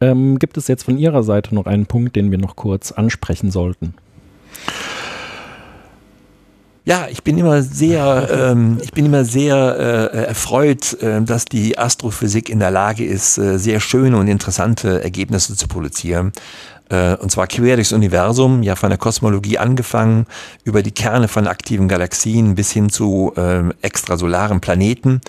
[0.00, 3.50] Ähm, gibt es jetzt von Ihrer Seite noch einen Punkt, den wir noch kurz ansprechen
[3.50, 3.94] sollten?
[6.86, 11.78] Ja, ich bin immer sehr, ähm, ich bin immer sehr äh, erfreut, äh, dass die
[11.78, 16.32] Astrophysik in der Lage ist, äh, sehr schöne und interessante Ergebnisse zu produzieren.
[16.90, 20.26] Äh, und zwar quer durchs Universum, ja von der Kosmologie angefangen,
[20.64, 25.22] über die Kerne von aktiven Galaxien bis hin zu äh, extrasolaren Planeten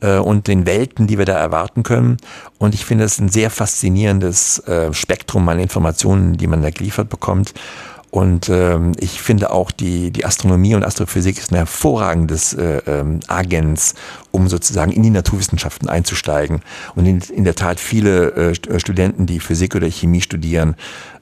[0.00, 2.18] äh, und den Welten, die wir da erwarten können.
[2.58, 7.08] Und ich finde es ein sehr faszinierendes äh, Spektrum an Informationen, die man da geliefert
[7.08, 7.54] bekommt.
[8.10, 13.20] Und ähm, ich finde auch die, die Astronomie und Astrophysik ist ein hervorragendes äh, ähm,
[13.28, 13.94] Agens,
[14.32, 16.60] um sozusagen in die Naturwissenschaften einzusteigen.
[16.96, 20.74] Und in, in der Tat viele äh, äh Studenten, die Physik oder Chemie studieren,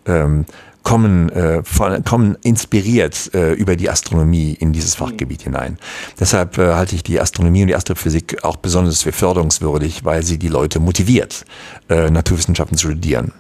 [0.07, 0.46] ähm,
[0.83, 5.77] kommen, äh, von, kommen inspiriert äh, über die Astronomie in dieses Fachgebiet hinein.
[6.18, 10.38] Deshalb äh, halte ich die Astronomie und die Astrophysik auch besonders für förderungswürdig, weil sie
[10.38, 11.44] die Leute motiviert,
[11.90, 13.33] äh, Naturwissenschaften zu studieren.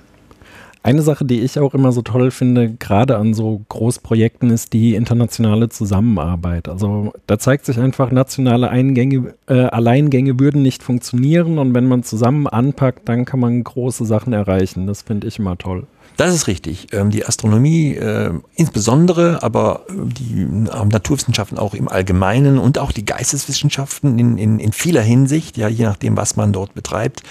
[0.82, 4.94] Eine Sache, die ich auch immer so toll finde, gerade an so Großprojekten, ist die
[4.94, 6.68] internationale Zusammenarbeit.
[6.68, 12.04] Also da zeigt sich einfach, nationale Eingänge, äh, Alleingänge würden nicht funktionieren und wenn man
[12.04, 14.86] zusammen anpackt, dann kann man große Sachen erreichen.
[14.86, 15.86] Das finde ich immer toll.
[16.16, 16.88] Das ist richtig.
[16.92, 22.90] Ähm, die Astronomie äh, insbesondere, aber äh, die äh, Naturwissenschaften auch im Allgemeinen und auch
[22.90, 27.22] die Geisteswissenschaften in, in, in vieler Hinsicht, ja, je nachdem, was man dort betreibt,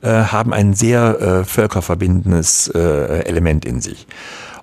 [0.00, 4.06] äh, haben ein sehr äh, völkerverbindendes äh, Element in sich.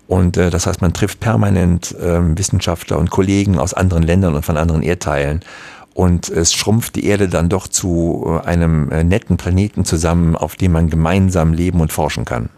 [0.07, 4.43] Und äh, das heißt, man trifft permanent äh, Wissenschaftler und Kollegen aus anderen Ländern und
[4.43, 5.41] von anderen Erdteilen.
[5.93, 10.55] Und es schrumpft die Erde dann doch zu äh, einem äh, netten Planeten zusammen, auf
[10.55, 12.49] dem man gemeinsam leben und forschen kann.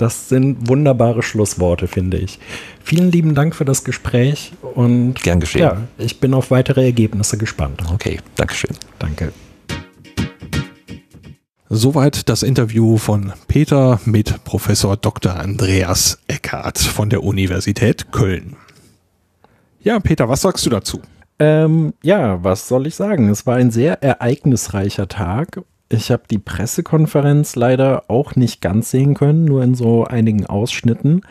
[0.00, 2.38] Das sind wunderbare Schlussworte, finde ich.
[2.82, 5.60] Vielen lieben Dank für das Gespräch und gern geschehen.
[5.60, 7.82] Ja, ich bin auf weitere Ergebnisse gespannt.
[7.92, 8.70] Okay, Dankeschön.
[8.98, 9.30] Danke.
[11.68, 15.34] Soweit das Interview von Peter mit Professor Dr.
[15.34, 18.56] Andreas Eckhardt von der Universität Köln.
[19.82, 21.02] Ja, Peter, was sagst du dazu?
[21.38, 23.28] Ähm, ja, was soll ich sagen?
[23.28, 25.60] Es war ein sehr ereignisreicher Tag
[25.90, 31.22] ich habe die Pressekonferenz leider auch nicht ganz sehen können, nur in so einigen Ausschnitten.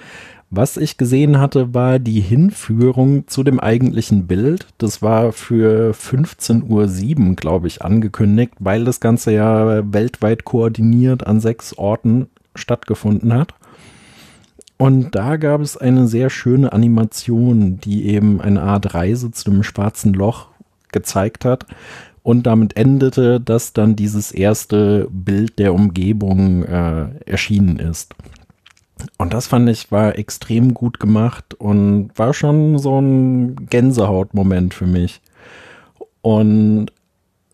[0.52, 4.67] Was ich gesehen hatte, war die Hinführung zu dem eigentlichen Bild.
[4.78, 11.39] Das war für 15.07 Uhr, glaube ich, angekündigt, weil das Ganze ja weltweit koordiniert an
[11.39, 13.54] sechs Orten stattgefunden hat.
[14.78, 19.62] Und da gab es eine sehr schöne Animation, die eben eine Art Reise zu dem
[19.63, 20.48] schwarzen Loch
[20.91, 21.65] gezeigt hat,
[22.29, 28.13] und damit endete, dass dann dieses erste Bild der Umgebung äh, erschienen ist.
[29.17, 34.85] Und das fand ich war extrem gut gemacht und war schon so ein Gänsehautmoment für
[34.85, 35.21] mich.
[36.21, 36.91] Und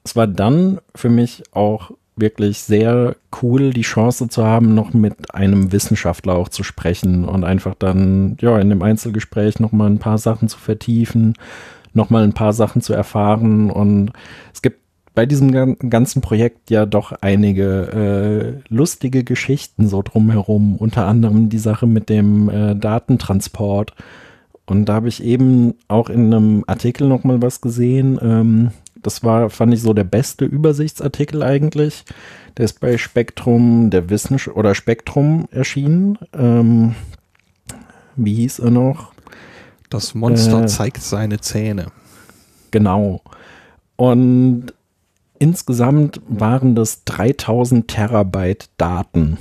[0.03, 5.33] es war dann für mich auch wirklich sehr cool, die Chance zu haben, noch mit
[5.33, 10.17] einem Wissenschaftler auch zu sprechen und einfach dann, ja, in dem Einzelgespräch nochmal ein paar
[10.17, 11.35] Sachen zu vertiefen
[11.95, 13.71] nochmal ein paar Sachen zu erfahren.
[13.71, 14.11] Und
[14.53, 14.79] es gibt
[15.15, 20.75] bei diesem ganzen Projekt ja doch einige äh, lustige Geschichten so drumherum.
[20.75, 23.93] Unter anderem die Sache mit dem äh, Datentransport.
[24.65, 28.19] Und da habe ich eben auch in einem Artikel nochmal was gesehen.
[28.21, 28.71] Ähm,
[29.01, 32.03] das war, fand ich so der beste Übersichtsartikel eigentlich.
[32.57, 36.17] Der ist bei Spektrum der Wissenschaft oder Spektrum erschienen.
[36.33, 36.95] Ähm,
[38.15, 39.14] wie hieß er noch?
[39.95, 41.85] Das Monster äh, zeigt seine Zähne.
[42.71, 43.21] Genau.
[43.95, 44.73] Und
[45.39, 49.37] insgesamt waren das 3000 Terabyte Daten.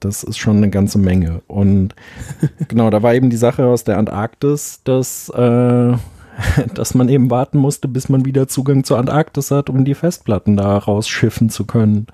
[0.00, 1.40] Das ist schon eine ganze Menge.
[1.46, 1.94] Und
[2.68, 5.94] genau, da war eben die Sache aus der Antarktis, dass, äh,
[6.74, 10.58] dass man eben warten musste, bis man wieder Zugang zur Antarktis hat, um die Festplatten
[10.58, 12.06] da rausschiffen zu können.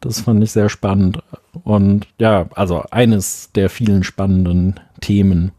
[0.00, 1.18] Das fand ich sehr spannend.
[1.62, 5.52] Und ja, also eines der vielen spannenden Themen.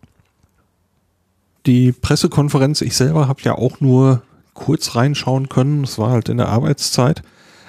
[1.66, 4.22] Die Pressekonferenz, ich selber habe ja auch nur
[4.54, 5.84] kurz reinschauen können.
[5.84, 7.24] Es war halt in der Arbeitszeit.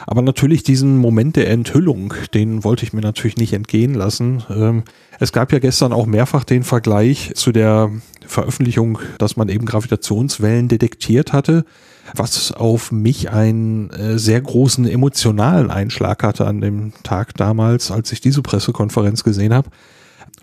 [0.07, 4.43] Aber natürlich diesen Moment der Enthüllung, den wollte ich mir natürlich nicht entgehen lassen.
[4.49, 4.84] Ähm,
[5.18, 7.91] es gab ja gestern auch mehrfach den Vergleich zu der
[8.26, 11.64] Veröffentlichung, dass man eben Gravitationswellen detektiert hatte,
[12.14, 18.11] was auf mich einen äh, sehr großen emotionalen Einschlag hatte an dem Tag damals, als
[18.11, 19.68] ich diese Pressekonferenz gesehen habe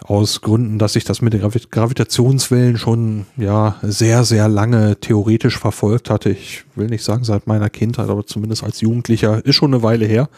[0.03, 6.09] aus Gründen, dass ich das mit den Gravitationswellen schon ja sehr, sehr lange theoretisch verfolgt
[6.09, 6.29] hatte.
[6.29, 10.05] Ich will nicht sagen seit meiner Kindheit, aber zumindest als Jugendlicher ist schon eine Weile
[10.05, 10.29] her.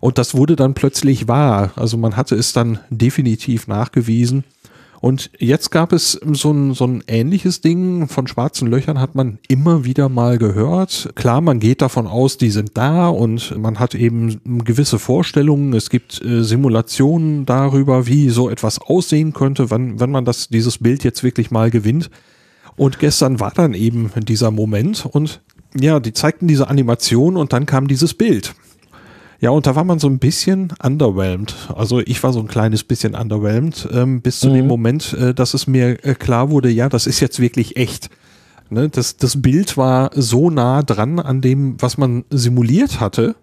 [0.00, 1.72] Und das wurde dann plötzlich wahr.
[1.76, 4.44] Also man hatte es dann definitiv nachgewiesen.
[5.00, 9.38] Und jetzt gab es so ein, so ein ähnliches Ding von schwarzen Löchern hat man
[9.48, 11.10] immer wieder mal gehört.
[11.14, 15.72] Klar, man geht davon aus, die sind da und man hat eben gewisse Vorstellungen.
[15.72, 20.78] Es gibt äh, Simulationen darüber, wie so etwas aussehen könnte, wenn, wenn man das, dieses
[20.78, 22.10] Bild jetzt wirklich mal gewinnt.
[22.76, 25.40] Und gestern war dann eben dieser Moment und
[25.78, 28.54] ja, die zeigten diese Animation und dann kam dieses Bild.
[29.40, 31.54] Ja, und da war man so ein bisschen underwhelmed.
[31.74, 34.54] Also ich war so ein kleines bisschen underwhelmed, ähm, bis zu mhm.
[34.54, 38.10] dem Moment, äh, dass es mir äh, klar wurde, ja, das ist jetzt wirklich echt.
[38.68, 38.90] Ne?
[38.90, 43.34] Das, das Bild war so nah dran an dem, was man simuliert hatte.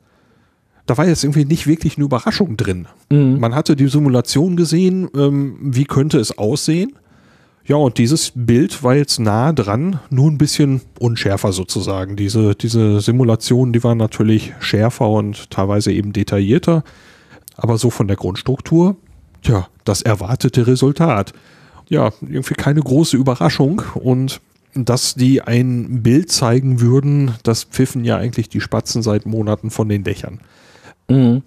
[0.85, 2.87] Da war jetzt irgendwie nicht wirklich eine Überraschung drin.
[3.09, 3.39] Mhm.
[3.39, 6.93] Man hatte die Simulation gesehen, ähm, wie könnte es aussehen.
[7.67, 12.15] Ja, und dieses Bild war jetzt nah dran, nur ein bisschen unschärfer sozusagen.
[12.15, 16.83] Diese, diese Simulationen, die waren natürlich schärfer und teilweise eben detaillierter.
[17.57, 18.95] Aber so von der Grundstruktur,
[19.43, 21.33] ja, das erwartete Resultat.
[21.89, 23.81] Ja, irgendwie keine große Überraschung.
[23.95, 24.39] Und
[24.73, 29.89] dass die ein Bild zeigen würden, das pfiffen ja eigentlich die Spatzen seit Monaten von
[29.89, 30.39] den Dächern.
[31.09, 31.43] Mhm.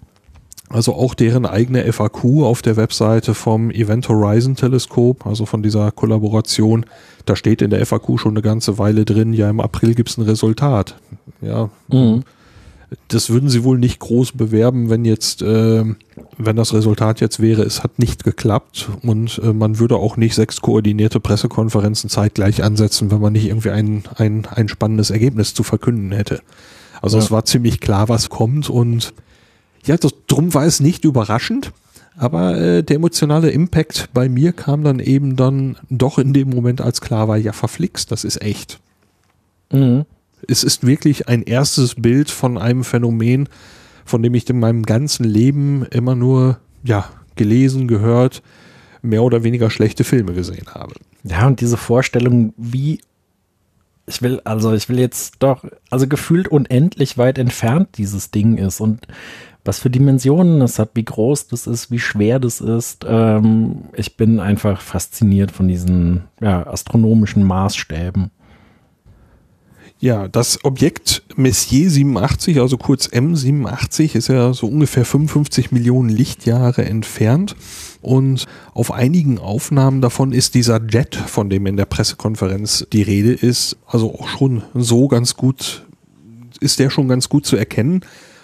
[0.71, 5.91] Also auch deren eigene FAQ auf der Webseite vom Event Horizon Teleskop, also von dieser
[5.91, 6.85] Kollaboration.
[7.25, 10.23] Da steht in der FAQ schon eine ganze Weile drin, ja, im April gibt's ein
[10.23, 10.95] Resultat.
[11.41, 11.69] Ja.
[11.89, 12.23] Mhm.
[13.07, 15.85] Das würden sie wohl nicht groß bewerben, wenn jetzt, äh,
[16.37, 20.35] wenn das Resultat jetzt wäre, es hat nicht geklappt und äh, man würde auch nicht
[20.35, 25.63] sechs koordinierte Pressekonferenzen zeitgleich ansetzen, wenn man nicht irgendwie ein, ein, ein spannendes Ergebnis zu
[25.63, 26.41] verkünden hätte.
[27.01, 27.23] Also ja.
[27.23, 29.13] es war ziemlich klar, was kommt und
[29.85, 31.71] ja, das, drum war es nicht überraschend.
[32.17, 36.81] Aber äh, der emotionale Impact bei mir kam dann eben dann doch in dem Moment,
[36.81, 38.79] als klar war, ja, verflixt, das ist echt.
[39.71, 40.05] Mhm.
[40.47, 43.47] Es ist wirklich ein erstes Bild von einem Phänomen,
[44.05, 48.41] von dem ich in meinem ganzen Leben immer nur, ja, gelesen, gehört,
[49.01, 50.93] mehr oder weniger schlechte Filme gesehen habe.
[51.23, 52.99] Ja, und diese Vorstellung, wie
[54.05, 58.81] ich will, also ich will jetzt doch, also gefühlt unendlich weit entfernt dieses Ding ist
[58.81, 59.07] und
[59.63, 63.05] was für Dimensionen es hat, wie groß das ist, wie schwer das ist.
[63.07, 68.31] Ähm, ich bin einfach fasziniert von diesen ja, astronomischen Maßstäben.
[70.01, 76.83] Ja, das Objekt Messier 87, also kurz M87, ist ja so ungefähr 55 Millionen Lichtjahre
[76.85, 77.55] entfernt.
[78.01, 83.31] Und auf einigen Aufnahmen davon ist dieser Jet, von dem in der Pressekonferenz die Rede
[83.31, 85.85] ist, also auch schon so ganz gut,
[86.59, 88.01] ist der schon ganz gut zu erkennen.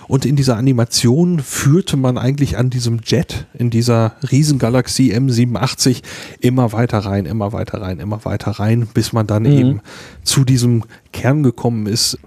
[0.08, 6.01] Und in dieser Animation führte man eigentlich an diesem Jet in dieser Riesengalaxie M87
[6.39, 9.51] immer weiter rein, immer weiter rein, immer weiter rein, bis man dann mhm.
[9.51, 9.82] eben
[10.24, 12.18] zu diesem Kern gekommen ist,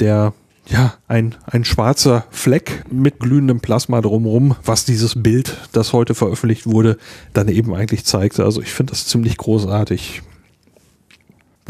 [0.00, 0.32] der
[0.68, 6.66] ja, ein, ein schwarzer Fleck mit glühendem Plasma drumherum, was dieses Bild, das heute veröffentlicht
[6.66, 6.98] wurde,
[7.32, 8.44] dann eben eigentlich zeigte.
[8.44, 10.22] Also ich finde das ziemlich großartig.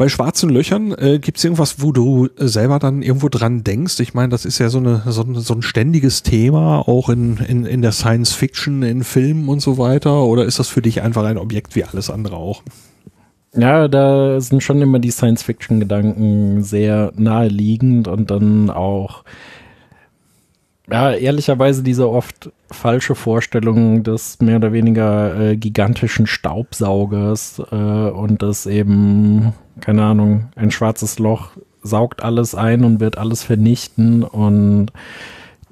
[0.03, 4.01] Bei schwarzen Löchern äh, gibt es irgendwas, wo du selber dann irgendwo dran denkst?
[4.01, 7.65] Ich meine, das ist ja so, eine, so, so ein ständiges Thema, auch in, in,
[7.65, 10.23] in der Science Fiction, in Filmen und so weiter.
[10.23, 12.63] Oder ist das für dich einfach ein Objekt wie alles andere auch?
[13.55, 19.23] Ja, da sind schon immer die Science-Fiction-Gedanken sehr naheliegend und dann auch,
[20.91, 28.41] ja, ehrlicherweise diese oft falsche Vorstellung des mehr oder weniger äh, gigantischen Staubsaugers äh, und
[28.41, 34.91] das eben keine Ahnung, ein schwarzes Loch saugt alles ein und wird alles vernichten und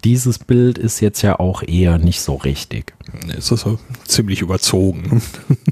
[0.04, 2.94] dieses Bild ist jetzt ja auch eher nicht so richtig.
[3.38, 5.22] Es ist so ziemlich überzogen.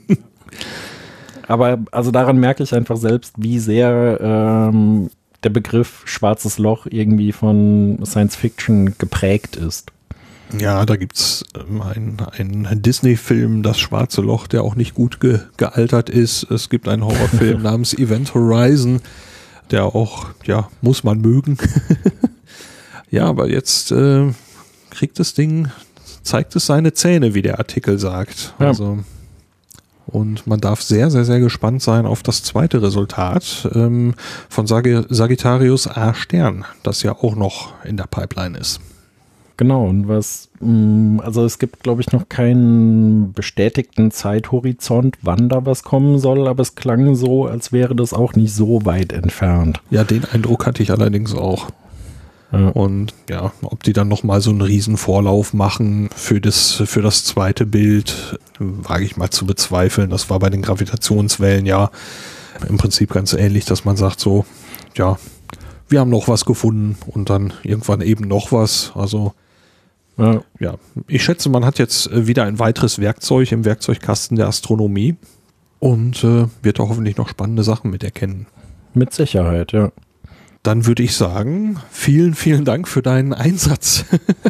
[1.47, 5.09] Aber also daran merke ich einfach selbst, wie sehr ähm,
[5.43, 9.91] der Begriff schwarzes Loch irgendwie von Science Fiction geprägt ist.
[10.57, 15.41] Ja, da gibt's ähm, einen, einen Disney-Film, Das Schwarze Loch, der auch nicht gut ge
[15.57, 16.49] gealtert ist.
[16.49, 19.01] Es gibt einen Horrorfilm namens Event Horizon,
[19.69, 21.57] der auch, ja, muss man mögen.
[23.11, 24.31] ja, aber jetzt äh,
[24.89, 25.69] kriegt das Ding,
[26.23, 28.55] zeigt es seine Zähne, wie der Artikel sagt.
[28.59, 28.67] Ja.
[28.67, 28.99] Also
[30.09, 34.13] und man darf sehr, sehr, sehr gespannt sein auf das zweite Resultat ähm,
[34.49, 38.79] von Sag Sagittarius A Stern, das ja auch noch in der Pipeline ist.
[39.59, 45.65] Genau, und was, mm, also es gibt, glaube ich, noch keinen bestätigten Zeithorizont, wann da
[45.65, 49.81] was kommen soll, aber es klang so, als wäre das auch nicht so weit entfernt.
[49.89, 51.67] Ja, den Eindruck hatte ich allerdings auch.
[52.51, 52.69] Ja.
[52.69, 57.23] Und ja, ob die dann nochmal so einen riesen Vorlauf machen für das, für das
[57.23, 60.09] zweite Bild, wage ich mal zu bezweifeln.
[60.09, 61.91] Das war bei den Gravitationswellen ja
[62.67, 64.45] im Prinzip ganz ähnlich, dass man sagt so,
[64.95, 65.17] ja,
[65.87, 68.91] wir haben noch was gefunden und dann irgendwann eben noch was.
[68.95, 69.33] Also
[70.17, 70.75] ja, ja.
[71.07, 75.15] ich schätze, man hat jetzt wieder ein weiteres Werkzeug im Werkzeugkasten der Astronomie
[75.79, 78.47] und äh, wird auch hoffentlich noch spannende Sachen mit erkennen.
[78.93, 79.91] Mit Sicherheit, ja.
[80.61, 84.03] Dann würde ich sagen, vielen, vielen Dank für deinen Einsatz.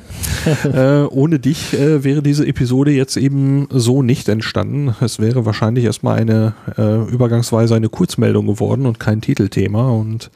[0.64, 4.95] äh, ohne dich äh, wäre diese Episode jetzt eben so nicht entstanden.
[5.01, 9.91] Es wäre wahrscheinlich erstmal eine äh, übergangsweise eine Kurzmeldung geworden und kein Titelthema.
[9.91, 10.32] Und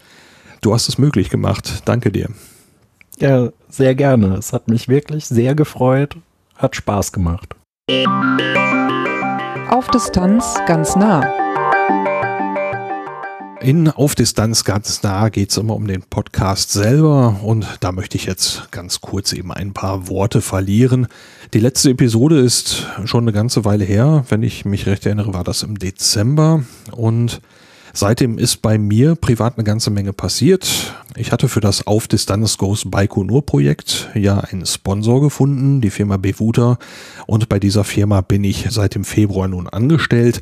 [0.62, 1.82] du hast es möglich gemacht.
[1.86, 2.30] Danke dir.
[3.20, 4.36] Ja, sehr gerne.
[4.36, 6.18] Es hat mich wirklich sehr gefreut.
[6.56, 7.56] Hat Spaß gemacht.
[9.70, 12.33] Auf Distanz ganz nah.
[13.64, 18.18] In Auf Distanz ganz nah geht es immer um den Podcast selber und da möchte
[18.18, 21.08] ich jetzt ganz kurz eben ein paar Worte verlieren.
[21.54, 25.46] Die letzte Episode ist schon eine ganze Weile her, wenn ich mich recht erinnere, war
[25.46, 27.40] das im Dezember und
[27.96, 30.96] Seitdem ist bei mir privat eine ganze Menge passiert.
[31.16, 36.18] Ich hatte für das Auf Distanz Goes Baikonur Projekt ja einen Sponsor gefunden, die Firma
[36.18, 36.80] Bevuta.
[37.28, 40.42] Und bei dieser Firma bin ich seit dem Februar nun angestellt.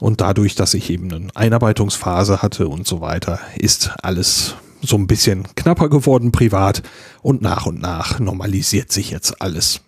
[0.00, 5.06] Und dadurch, dass ich eben eine Einarbeitungsphase hatte und so weiter, ist alles so ein
[5.06, 6.82] bisschen knapper geworden privat
[7.22, 9.80] und nach und nach normalisiert sich jetzt alles.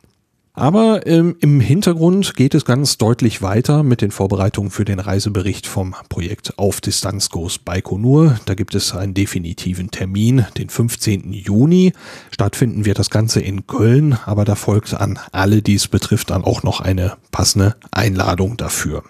[0.53, 5.67] Aber ähm, im Hintergrund geht es ganz deutlich weiter mit den Vorbereitungen für den Reisebericht
[5.67, 8.39] vom Projekt Auf Distanz Goes Baikonur.
[8.47, 11.33] Da gibt es einen definitiven Termin, den 15.
[11.33, 11.93] Juni.
[12.33, 16.45] Stattfinden wird das Ganze in Köln, aber da folgt an alle, die es betrifft, dann
[16.45, 19.05] auch noch eine passende Einladung dafür.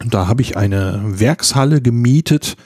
[0.00, 2.56] Da habe ich eine Werkshalle gemietet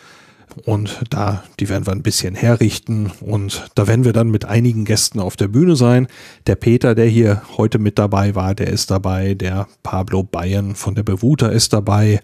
[0.64, 4.84] und da, die werden wir ein bisschen herrichten und da werden wir dann mit einigen
[4.84, 6.08] Gästen auf der Bühne sein.
[6.46, 9.34] Der Peter, der hier heute mit dabei war, der ist dabei.
[9.34, 12.20] Der Pablo Bayern von der Bewuter ist dabei.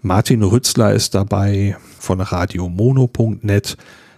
[0.00, 3.76] Martin Rützler ist dabei von radiomono.net.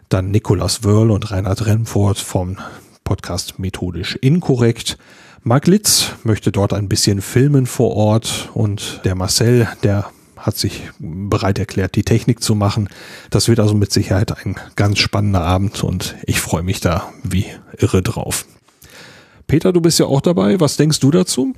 [0.08, 2.58] Dann Nikolas Wörl und Reinhard Remford vom
[3.04, 4.98] Podcast Methodisch Inkorrekt.
[5.42, 10.10] Mark Litz möchte dort ein bisschen filmen vor Ort und der Marcel, der
[10.41, 12.88] hat sich bereit erklärt, die Technik zu machen.
[13.30, 17.47] Das wird also mit Sicherheit ein ganz spannender Abend und ich freue mich da wie
[17.78, 18.47] irre drauf.
[19.47, 20.61] Peter, du bist ja auch dabei.
[20.61, 21.55] Was denkst du dazu?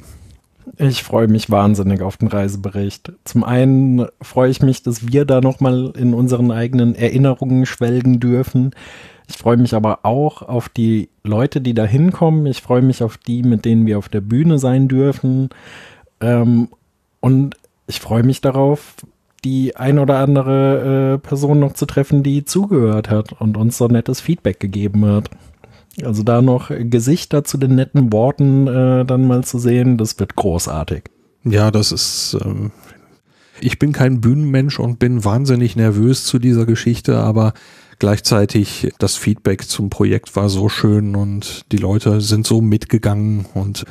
[0.79, 3.13] Ich freue mich wahnsinnig auf den Reisebericht.
[3.25, 8.71] Zum einen freue ich mich, dass wir da nochmal in unseren eigenen Erinnerungen schwelgen dürfen.
[9.29, 12.47] Ich freue mich aber auch auf die Leute, die da hinkommen.
[12.47, 15.51] Ich freue mich auf die, mit denen wir auf der Bühne sein dürfen.
[16.21, 16.69] Ähm,
[17.21, 17.57] und
[17.93, 18.95] ich freue mich darauf,
[19.45, 23.87] die ein oder andere äh, Person noch zu treffen, die zugehört hat und uns so
[23.87, 25.29] nettes Feedback gegeben hat.
[26.03, 30.37] Also da noch Gesichter zu den netten Worten äh, dann mal zu sehen, das wird
[30.37, 31.05] großartig.
[31.45, 32.39] Ja, das ist.
[32.43, 32.71] Ähm,
[33.61, 37.53] ich bin kein Bühnenmensch und bin wahnsinnig nervös zu dieser Geschichte, aber
[37.99, 43.85] gleichzeitig das Feedback zum Projekt war so schön und die Leute sind so mitgegangen und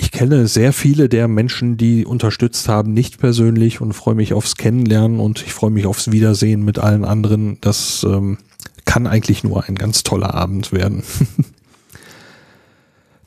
[0.00, 4.56] ich kenne sehr viele der Menschen, die unterstützt haben, nicht persönlich und freue mich aufs
[4.56, 7.58] Kennenlernen und ich freue mich aufs Wiedersehen mit allen anderen.
[7.60, 8.38] Das ähm,
[8.84, 11.02] kann eigentlich nur ein ganz toller Abend werden.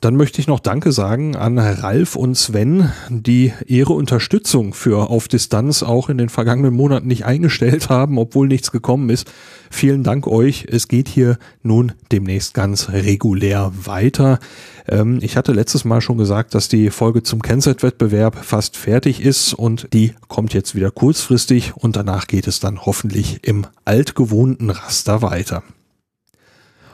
[0.01, 5.27] Dann möchte ich noch Danke sagen an Ralf und Sven, die ihre Unterstützung für Auf
[5.27, 9.31] Distanz auch in den vergangenen Monaten nicht eingestellt haben, obwohl nichts gekommen ist.
[9.69, 10.65] Vielen Dank euch.
[10.67, 14.39] Es geht hier nun demnächst ganz regulär weiter.
[14.87, 19.53] Ähm, ich hatte letztes Mal schon gesagt, dass die Folge zum Kennset-Wettbewerb fast fertig ist
[19.53, 25.21] und die kommt jetzt wieder kurzfristig und danach geht es dann hoffentlich im altgewohnten Raster
[25.21, 25.61] weiter.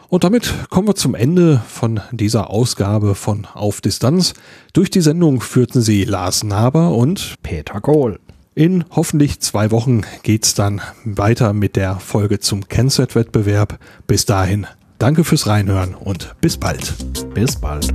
[0.09, 4.33] Und damit kommen wir zum Ende von dieser Ausgabe von Auf Distanz.
[4.73, 8.19] Durch die Sendung führten sie Lars Naber und Peter Kohl.
[8.55, 13.77] In hoffentlich zwei Wochen geht's dann weiter mit der Folge zum Kennset-Wettbewerb.
[14.07, 14.65] Bis dahin,
[14.97, 16.95] danke fürs Reinhören und bis bald.
[17.33, 17.93] Bis bald.